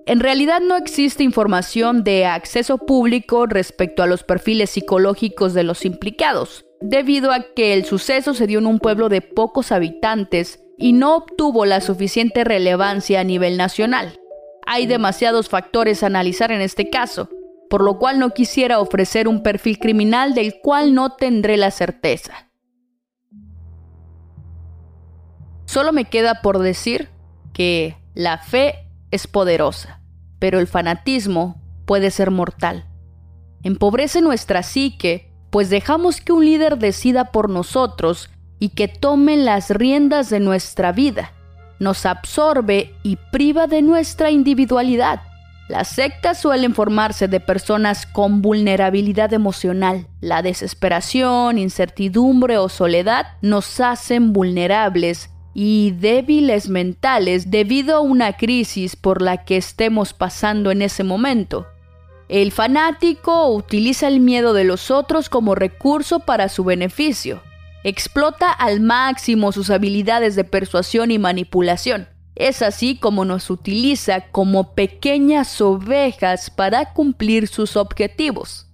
En 0.06 0.20
realidad 0.20 0.60
no 0.60 0.76
existe 0.76 1.22
información 1.22 2.02
de 2.02 2.24
acceso 2.24 2.78
público 2.78 3.46
respecto 3.46 4.02
a 4.02 4.06
los 4.06 4.22
perfiles 4.22 4.70
psicológicos 4.70 5.52
de 5.52 5.64
los 5.64 5.84
implicados, 5.84 6.64
debido 6.80 7.30
a 7.30 7.44
que 7.54 7.74
el 7.74 7.84
suceso 7.84 8.32
se 8.32 8.46
dio 8.46 8.60
en 8.60 8.66
un 8.66 8.78
pueblo 8.78 9.08
de 9.08 9.20
pocos 9.20 9.70
habitantes 9.70 10.60
y 10.78 10.92
no 10.92 11.16
obtuvo 11.16 11.66
la 11.66 11.80
suficiente 11.80 12.44
relevancia 12.44 13.20
a 13.20 13.24
nivel 13.24 13.56
nacional. 13.56 14.18
Hay 14.64 14.86
demasiados 14.86 15.48
factores 15.48 16.02
a 16.02 16.06
analizar 16.06 16.52
en 16.52 16.60
este 16.60 16.88
caso, 16.88 17.28
por 17.68 17.82
lo 17.82 17.98
cual 17.98 18.18
no 18.18 18.30
quisiera 18.30 18.80
ofrecer 18.80 19.28
un 19.28 19.42
perfil 19.42 19.78
criminal 19.78 20.34
del 20.34 20.60
cual 20.62 20.94
no 20.94 21.12
tendré 21.12 21.56
la 21.56 21.70
certeza. 21.70 22.48
Solo 25.66 25.92
me 25.92 26.06
queda 26.06 26.40
por 26.40 26.58
decir 26.58 27.10
que 27.52 27.96
la 28.14 28.38
fe 28.38 28.86
es 29.10 29.26
poderosa, 29.26 30.00
pero 30.38 30.58
el 30.58 30.66
fanatismo 30.66 31.60
puede 31.84 32.10
ser 32.10 32.30
mortal. 32.30 32.86
Empobrece 33.62 34.22
nuestra 34.22 34.62
psique, 34.62 35.32
pues 35.50 35.68
dejamos 35.68 36.20
que 36.20 36.32
un 36.32 36.44
líder 36.44 36.78
decida 36.78 37.32
por 37.32 37.50
nosotros 37.50 38.30
y 38.58 38.70
que 38.70 38.88
tome 38.88 39.36
las 39.36 39.70
riendas 39.70 40.30
de 40.30 40.40
nuestra 40.40 40.92
vida 40.92 41.32
nos 41.78 42.06
absorbe 42.06 42.94
y 43.02 43.16
priva 43.30 43.66
de 43.66 43.82
nuestra 43.82 44.30
individualidad. 44.30 45.22
Las 45.68 45.88
sectas 45.88 46.40
suelen 46.40 46.74
formarse 46.74 47.28
de 47.28 47.40
personas 47.40 48.06
con 48.06 48.40
vulnerabilidad 48.40 49.34
emocional. 49.34 50.06
La 50.22 50.40
desesperación, 50.40 51.58
incertidumbre 51.58 52.56
o 52.56 52.70
soledad 52.70 53.26
nos 53.42 53.78
hacen 53.78 54.32
vulnerables 54.32 55.30
y 55.52 55.90
débiles 55.90 56.70
mentales 56.70 57.50
debido 57.50 57.96
a 57.96 58.00
una 58.00 58.38
crisis 58.38 58.96
por 58.96 59.20
la 59.20 59.44
que 59.44 59.58
estemos 59.58 60.14
pasando 60.14 60.70
en 60.70 60.80
ese 60.80 61.04
momento. 61.04 61.66
El 62.30 62.50
fanático 62.50 63.48
utiliza 63.48 64.08
el 64.08 64.20
miedo 64.20 64.54
de 64.54 64.64
los 64.64 64.90
otros 64.90 65.28
como 65.28 65.54
recurso 65.54 66.20
para 66.20 66.48
su 66.48 66.64
beneficio. 66.64 67.42
Explota 67.84 68.50
al 68.50 68.80
máximo 68.80 69.52
sus 69.52 69.68
habilidades 69.68 70.34
de 70.34 70.44
persuasión 70.44 71.10
y 71.10 71.18
manipulación. 71.18 72.08
Es 72.38 72.62
así 72.62 72.96
como 72.96 73.24
nos 73.24 73.50
utiliza 73.50 74.20
como 74.30 74.74
pequeñas 74.74 75.60
ovejas 75.60 76.50
para 76.50 76.94
cumplir 76.94 77.48
sus 77.48 77.76
objetivos. 77.76 78.66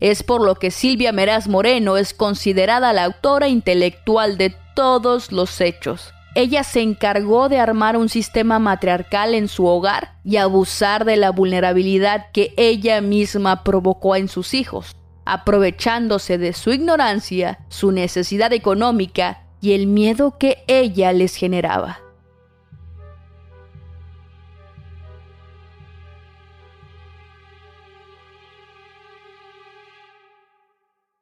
Es 0.00 0.22
por 0.22 0.40
lo 0.40 0.54
que 0.54 0.70
Silvia 0.70 1.12
Meraz 1.12 1.48
Moreno 1.48 1.96
es 1.96 2.14
considerada 2.14 2.92
la 2.92 3.04
autora 3.04 3.48
intelectual 3.48 4.38
de 4.38 4.54
todos 4.76 5.32
los 5.32 5.60
hechos. 5.60 6.14
Ella 6.36 6.62
se 6.62 6.80
encargó 6.80 7.48
de 7.48 7.58
armar 7.58 7.96
un 7.96 8.08
sistema 8.08 8.60
matriarcal 8.60 9.34
en 9.34 9.48
su 9.48 9.66
hogar 9.66 10.14
y 10.24 10.36
abusar 10.36 11.04
de 11.04 11.16
la 11.16 11.32
vulnerabilidad 11.32 12.26
que 12.32 12.54
ella 12.56 13.00
misma 13.00 13.64
provocó 13.64 14.14
en 14.14 14.28
sus 14.28 14.54
hijos 14.54 14.94
aprovechándose 15.28 16.38
de 16.38 16.54
su 16.54 16.72
ignorancia, 16.72 17.58
su 17.68 17.92
necesidad 17.92 18.54
económica 18.54 19.42
y 19.60 19.74
el 19.74 19.86
miedo 19.86 20.38
que 20.38 20.64
ella 20.68 21.12
les 21.12 21.34
generaba. 21.34 22.07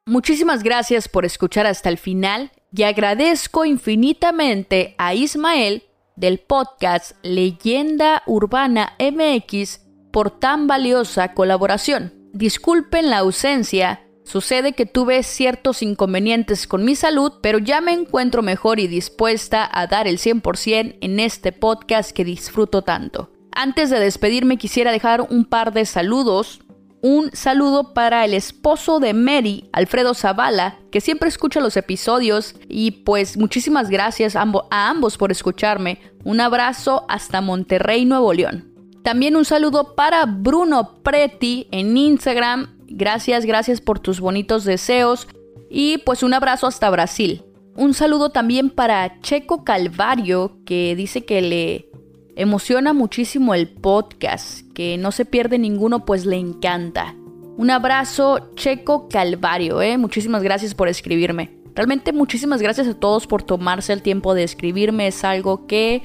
Muchísimas 0.07 0.63
gracias 0.63 1.09
por 1.09 1.25
escuchar 1.25 1.67
hasta 1.67 1.89
el 1.89 1.97
final 1.97 2.51
y 2.73 2.83
agradezco 2.83 3.65
infinitamente 3.65 4.95
a 4.97 5.13
Ismael 5.13 5.83
del 6.15 6.39
podcast 6.39 7.11
Leyenda 7.23 8.23
Urbana 8.25 8.93
MX 8.99 9.81
por 10.13 10.31
tan 10.39 10.65
valiosa 10.65 11.33
colaboración. 11.33 12.13
Disculpen 12.31 13.09
la 13.09 13.17
ausencia, 13.17 14.07
sucede 14.23 14.71
que 14.71 14.85
tuve 14.85 15.23
ciertos 15.23 15.81
inconvenientes 15.81 16.67
con 16.67 16.85
mi 16.85 16.95
salud, 16.95 17.33
pero 17.41 17.59
ya 17.59 17.81
me 17.81 17.91
encuentro 17.91 18.41
mejor 18.41 18.79
y 18.79 18.87
dispuesta 18.87 19.69
a 19.69 19.87
dar 19.87 20.07
el 20.07 20.19
100% 20.19 20.99
en 21.01 21.19
este 21.19 21.51
podcast 21.51 22.11
que 22.11 22.23
disfruto 22.23 22.81
tanto. 22.81 23.33
Antes 23.51 23.89
de 23.89 23.99
despedirme 23.99 24.55
quisiera 24.55 24.93
dejar 24.93 25.19
un 25.19 25.43
par 25.43 25.73
de 25.73 25.83
saludos. 25.83 26.61
Un 27.01 27.29
saludo 27.33 27.93
para 27.93 28.25
el 28.25 28.33
esposo 28.33 28.99
de 28.99 29.13
Mary, 29.13 29.69
Alfredo 29.71 30.15
Zavala, 30.15 30.79
que 30.91 30.99
siempre 30.99 31.29
escucha 31.29 31.59
los 31.59 31.77
episodios 31.77 32.55
y 32.67 32.91
pues 32.91 33.37
muchísimas 33.37 33.89
gracias 33.89 34.35
a, 34.35 34.45
ambos 34.71 35.17
por 35.17 35.31
escucharme. 35.31 35.99
Un 36.23 36.41
abrazo 36.41 37.05
hasta 37.07 37.41
Monterrey, 37.41 38.05
Nuevo 38.05 38.33
León. 38.33 38.73
También 39.03 39.35
un 39.35 39.45
saludo 39.45 39.95
para 39.95 40.25
Bruno 40.25 41.01
Preti 41.03 41.67
en 41.71 41.95
Instagram. 41.95 42.75
Gracias, 42.87 43.45
gracias 43.45 43.79
por 43.79 43.99
tus 43.99 44.19
bonitos 44.19 44.63
deseos. 44.63 45.27
Y 45.69 45.99
pues 45.99 46.23
un 46.23 46.33
abrazo 46.33 46.65
hasta 46.65 46.89
Brasil. 46.89 47.43
Un 47.75 47.93
saludo 47.93 48.31
también 48.31 48.71
para 48.71 49.21
Checo 49.21 49.63
Calvario, 49.63 50.57
que 50.65 50.95
dice 50.95 51.25
que 51.25 51.41
le 51.43 51.89
emociona 52.35 52.93
muchísimo 52.93 53.53
el 53.53 53.69
podcast, 53.69 54.66
que 54.77 54.95
no 54.99 55.11
se 55.11 55.25
pierde 55.25 55.57
ninguno, 55.57 56.05
pues 56.05 56.27
le 56.27 56.35
encanta. 56.35 57.15
Un 57.57 57.71
abrazo, 57.71 58.51
Checo 58.53 59.09
Calvario, 59.09 59.81
¿eh? 59.81 59.97
Muchísimas 59.97 60.43
gracias 60.43 60.75
por 60.75 60.87
escribirme. 60.87 61.57
Realmente 61.73 62.13
muchísimas 62.13 62.61
gracias 62.61 62.87
a 62.87 62.93
todos 62.93 63.25
por 63.25 63.41
tomarse 63.41 63.91
el 63.91 64.03
tiempo 64.03 64.35
de 64.35 64.43
escribirme, 64.43 65.07
es 65.07 65.23
algo 65.23 65.65
que 65.65 66.03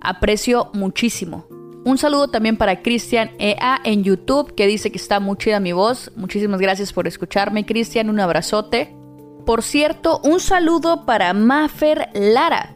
aprecio 0.00 0.70
muchísimo. 0.72 1.46
Un 1.84 1.98
saludo 1.98 2.28
también 2.28 2.56
para 2.56 2.80
Cristian 2.80 3.30
EA 3.38 3.78
en 3.84 4.04
YouTube 4.04 4.54
que 4.54 4.66
dice 4.66 4.90
que 4.90 4.96
está 4.96 5.20
muy 5.20 5.36
chida 5.36 5.60
mi 5.60 5.72
voz. 5.72 6.10
Muchísimas 6.16 6.62
gracias 6.62 6.94
por 6.94 7.06
escucharme, 7.06 7.66
Cristian. 7.66 8.08
Un 8.08 8.20
abrazote. 8.20 8.96
Por 9.44 9.62
cierto, 9.62 10.22
un 10.24 10.40
saludo 10.40 11.04
para 11.04 11.34
Mafer 11.34 12.08
Lara. 12.14 12.73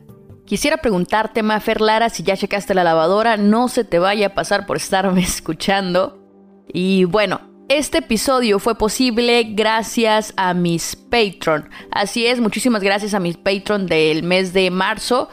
Quisiera 0.49 0.79
preguntarte, 0.79 1.43
Mafer 1.43 1.83
Lara, 1.83 2.09
si 2.09 2.23
ya 2.23 2.35
checaste 2.35 2.73
la 2.73 2.83
lavadora, 2.83 3.37
no 3.37 3.69
se 3.69 3.85
te 3.85 3.99
vaya 3.99 4.29
a 4.29 4.35
pasar 4.35 4.65
por 4.65 4.79
estarme 4.79 5.21
escuchando. 5.23 6.19
Y 6.73 7.05
bueno, 7.05 7.43
este 7.69 7.99
episodio 7.99 8.59
fue 8.59 8.75
posible 8.79 9.45
gracias 9.51 10.33
a 10.39 10.55
mis 10.55 10.97
Patreon. 10.97 11.69
Así 11.91 12.25
es, 12.25 12.41
muchísimas 12.41 12.83
gracias 12.83 13.13
a 13.13 13.21
mis 13.21 13.37
Patreon 13.37 13.87
del 13.87 14.23
mes 14.23 14.55
de 14.55 14.71
marzo. 14.71 15.29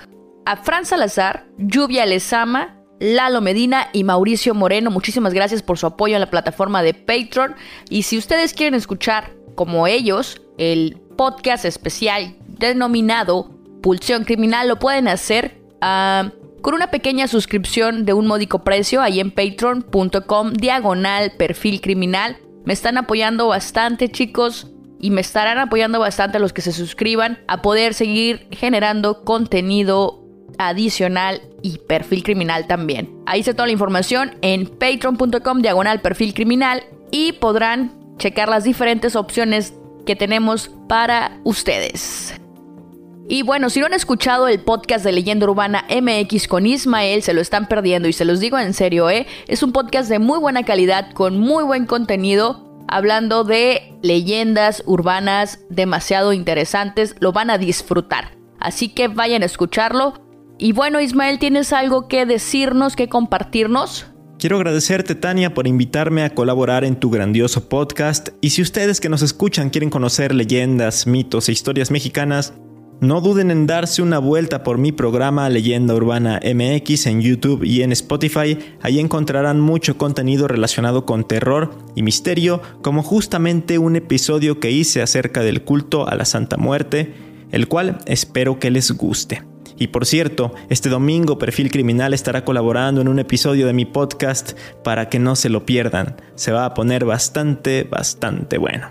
A 0.46 0.58
Fran 0.58 0.86
Salazar, 0.86 1.46
Lluvia 1.58 2.06
Lezama, 2.06 2.76
Lalo 3.00 3.40
Medina 3.40 3.88
y 3.94 4.04
Mauricio 4.04 4.54
Moreno. 4.54 4.92
Muchísimas 4.92 5.34
gracias 5.34 5.64
por 5.64 5.78
su 5.78 5.88
apoyo 5.88 6.16
en 6.16 6.22
la 6.22 6.30
plataforma 6.30 6.84
de 6.84 6.94
Patreon. 6.94 7.56
Y 7.90 8.04
si 8.04 8.18
ustedes 8.18 8.54
quieren 8.54 8.74
escuchar, 8.74 9.32
como 9.56 9.88
ellos, 9.88 10.42
el 10.58 10.98
podcast 11.16 11.64
especial 11.64 12.36
denominado 12.50 13.55
Pulsión 13.86 14.24
Criminal, 14.24 14.68
lo 14.68 14.80
pueden 14.80 15.08
hacer 15.08 15.62
ah, 15.80 16.32
con 16.64 16.74
una 16.74 16.90
pequeña 16.90 17.28
suscripción 17.28 18.04
de 18.04 18.14
un 18.14 18.26
módico 18.26 18.64
precio 18.64 19.00
ahí 19.00 19.20
en 19.20 19.30
patreon.com 19.30 20.54
diagonal 20.54 21.34
perfil 21.38 21.82
criminal. 21.82 22.38
Me 22.64 22.74
están 22.74 22.98
apoyando 22.98 23.46
bastante 23.46 24.10
chicos 24.10 24.72
y 25.00 25.12
me 25.12 25.22
estarán 25.22 25.60
apoyando 25.60 26.00
bastante 26.00 26.40
los 26.40 26.52
que 26.52 26.64
se 26.64 26.72
suscriban 26.72 27.38
a 27.48 27.62
poder 27.62 27.94
seguir 27.94 28.48
generando 28.50 29.24
contenido 29.24 30.20
adicional 30.58 31.44
y 31.62 31.78
perfil 31.78 32.24
criminal 32.24 32.66
también. 32.66 33.16
Ahí 33.28 33.42
está 33.42 33.54
toda 33.54 33.68
la 33.68 33.74
información 33.74 34.36
en 34.42 34.66
patreon.com 34.66 35.62
diagonal 35.62 36.02
perfil 36.02 36.34
criminal 36.34 36.82
y 37.12 37.34
podrán 37.34 37.92
checar 38.18 38.50
las 38.50 38.64
diferentes 38.64 39.16
opciones 39.16 39.76
que 40.08 40.16
tenemos 40.16 40.72
para 40.88 41.40
ustedes. 41.44 42.34
Y 43.28 43.42
bueno, 43.42 43.72
si 43.72 43.80
no 43.80 43.88
han 43.88 43.94
escuchado 43.94 44.48
el 44.48 44.60
podcast 44.60 45.04
de 45.04 45.12
Leyenda 45.12 45.48
Urbana 45.48 45.86
MX 45.90 46.48
con 46.48 46.68
Ismael, 46.68 47.24
se 47.24 47.34
lo 47.34 47.42
están 47.42 47.68
perdiendo 47.68 48.08
y 48.08 48.14
se 48.14 48.24
los 48.24 48.40
digo 48.40 48.60
en 48.60 48.76
serio, 48.76 49.10
¿eh? 49.10 49.26
Es 49.48 49.64
un 49.64 49.72
podcast 49.72 50.10
de 50.10 50.20
muy 50.20 50.38
buena 50.38 50.62
calidad, 50.62 51.12
con 51.14 51.40
muy 51.40 51.64
buen 51.64 51.88
contenido, 51.88 52.86
hablando 52.88 53.44
de 53.44 53.98
leyendas 54.04 54.84
urbanas 54.86 55.60
demasiado 55.70 56.34
interesantes, 56.34 57.16
lo 57.20 57.32
van 57.32 57.50
a 57.50 57.58
disfrutar. 57.58 58.38
Así 58.60 58.90
que 58.90 59.08
vayan 59.08 59.42
a 59.42 59.48
escucharlo. 59.48 60.14
Y 60.60 60.74
bueno, 60.74 61.02
Ismael, 61.02 61.40
¿tienes 61.40 61.74
algo 61.74 62.08
que 62.08 62.28
decirnos, 62.28 62.96
que 62.96 63.10
compartirnos? 63.10 64.06
Quiero 64.38 64.58
agradecerte, 64.58 65.16
Tania, 65.16 65.56
por 65.56 65.66
invitarme 65.66 66.24
a 66.24 66.30
colaborar 66.30 66.84
en 66.84 67.00
tu 67.00 67.10
grandioso 67.10 67.70
podcast. 67.70 68.30
Y 68.42 68.52
si 68.52 68.62
ustedes 68.62 69.02
que 69.02 69.10
nos 69.10 69.24
escuchan 69.24 69.72
quieren 69.72 69.90
conocer 69.90 70.36
leyendas, 70.36 71.08
mitos 71.08 71.50
e 71.50 71.54
historias 71.54 71.90
mexicanas, 71.90 72.54
no 73.02 73.20
duden 73.20 73.52
en 73.52 73.68
darse 73.68 74.02
una 74.02 74.20
vuelta 74.20 74.64
por 74.64 74.78
mi 74.78 74.92
programa 74.92 75.50
Leyenda 75.50 75.94
Urbana 75.94 76.40
MX 76.44 77.08
en 77.08 77.22
YouTube 77.22 77.64
y 77.64 77.82
en 77.84 77.92
Spotify. 77.92 78.58
Ahí 78.82 79.00
encontrarán 79.00 79.60
mucho 79.60 79.98
contenido 79.98 80.48
relacionado 80.48 81.06
con 81.06 81.28
terror 81.28 81.72
y 81.96 82.04
misterio, 82.04 82.62
como 82.82 83.04
justamente 83.04 83.78
un 83.78 83.96
episodio 83.96 84.60
que 84.60 84.72
hice 84.72 85.02
acerca 85.02 85.42
del 85.42 85.64
culto 85.64 86.08
a 86.08 86.16
la 86.16 86.26
Santa 86.26 86.58
Muerte, 86.58 87.14
el 87.52 87.68
cual 87.68 88.00
espero 88.06 88.60
que 88.60 88.72
les 88.72 88.92
guste. 88.92 89.44
Y 89.78 89.88
por 89.88 90.06
cierto, 90.06 90.54
este 90.70 90.88
domingo 90.88 91.38
Perfil 91.38 91.70
Criminal 91.70 92.14
estará 92.14 92.46
colaborando 92.46 93.02
en 93.02 93.10
un 93.10 93.20
episodio 93.20 93.68
de 93.68 93.74
mi 93.74 93.86
podcast 93.86 94.54
para 94.84 95.10
que 95.10 95.20
no 95.20 95.36
se 95.36 95.50
lo 95.50 95.66
pierdan. 95.66 96.16
Se 96.36 96.54
va 96.54 96.66
a 96.66 96.74
poner 96.74 97.04
bastante, 97.04 97.84
bastante 97.84 98.58
bueno. 98.58 98.88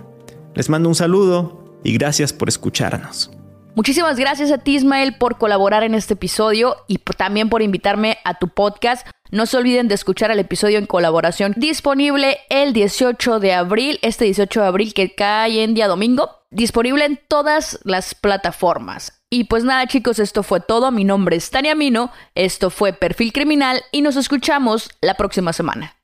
Les 0.54 0.68
mando 0.68 0.90
un 0.90 0.94
saludo 0.94 1.80
y 1.82 1.94
gracias 1.94 2.34
por 2.34 2.48
escucharnos. 2.48 3.30
Muchísimas 3.76 4.16
gracias 4.16 4.52
a 4.52 4.58
ti, 4.58 4.76
Ismael, 4.76 5.16
por 5.16 5.36
colaborar 5.36 5.82
en 5.82 5.96
este 5.96 6.14
episodio 6.14 6.76
y 6.86 6.98
también 6.98 7.48
por 7.48 7.60
invitarme 7.60 8.18
a 8.24 8.34
tu 8.34 8.48
podcast. 8.48 9.04
No 9.32 9.46
se 9.46 9.56
olviden 9.56 9.88
de 9.88 9.96
escuchar 9.96 10.30
el 10.30 10.38
episodio 10.38 10.78
en 10.78 10.86
colaboración 10.86 11.54
disponible 11.56 12.38
el 12.50 12.72
18 12.72 13.40
de 13.40 13.52
abril, 13.52 13.98
este 14.02 14.26
18 14.26 14.60
de 14.60 14.66
abril 14.66 14.94
que 14.94 15.16
cae 15.16 15.64
en 15.64 15.74
día 15.74 15.88
domingo, 15.88 16.30
disponible 16.52 17.04
en 17.04 17.18
todas 17.26 17.80
las 17.82 18.14
plataformas. 18.14 19.24
Y 19.28 19.44
pues 19.44 19.64
nada 19.64 19.88
chicos, 19.88 20.20
esto 20.20 20.44
fue 20.44 20.60
todo. 20.60 20.92
Mi 20.92 21.02
nombre 21.02 21.34
es 21.34 21.50
Tania 21.50 21.74
Mino, 21.74 22.12
esto 22.36 22.70
fue 22.70 22.92
Perfil 22.92 23.32
Criminal 23.32 23.82
y 23.90 24.02
nos 24.02 24.14
escuchamos 24.14 24.90
la 25.00 25.14
próxima 25.14 25.52
semana. 25.52 25.96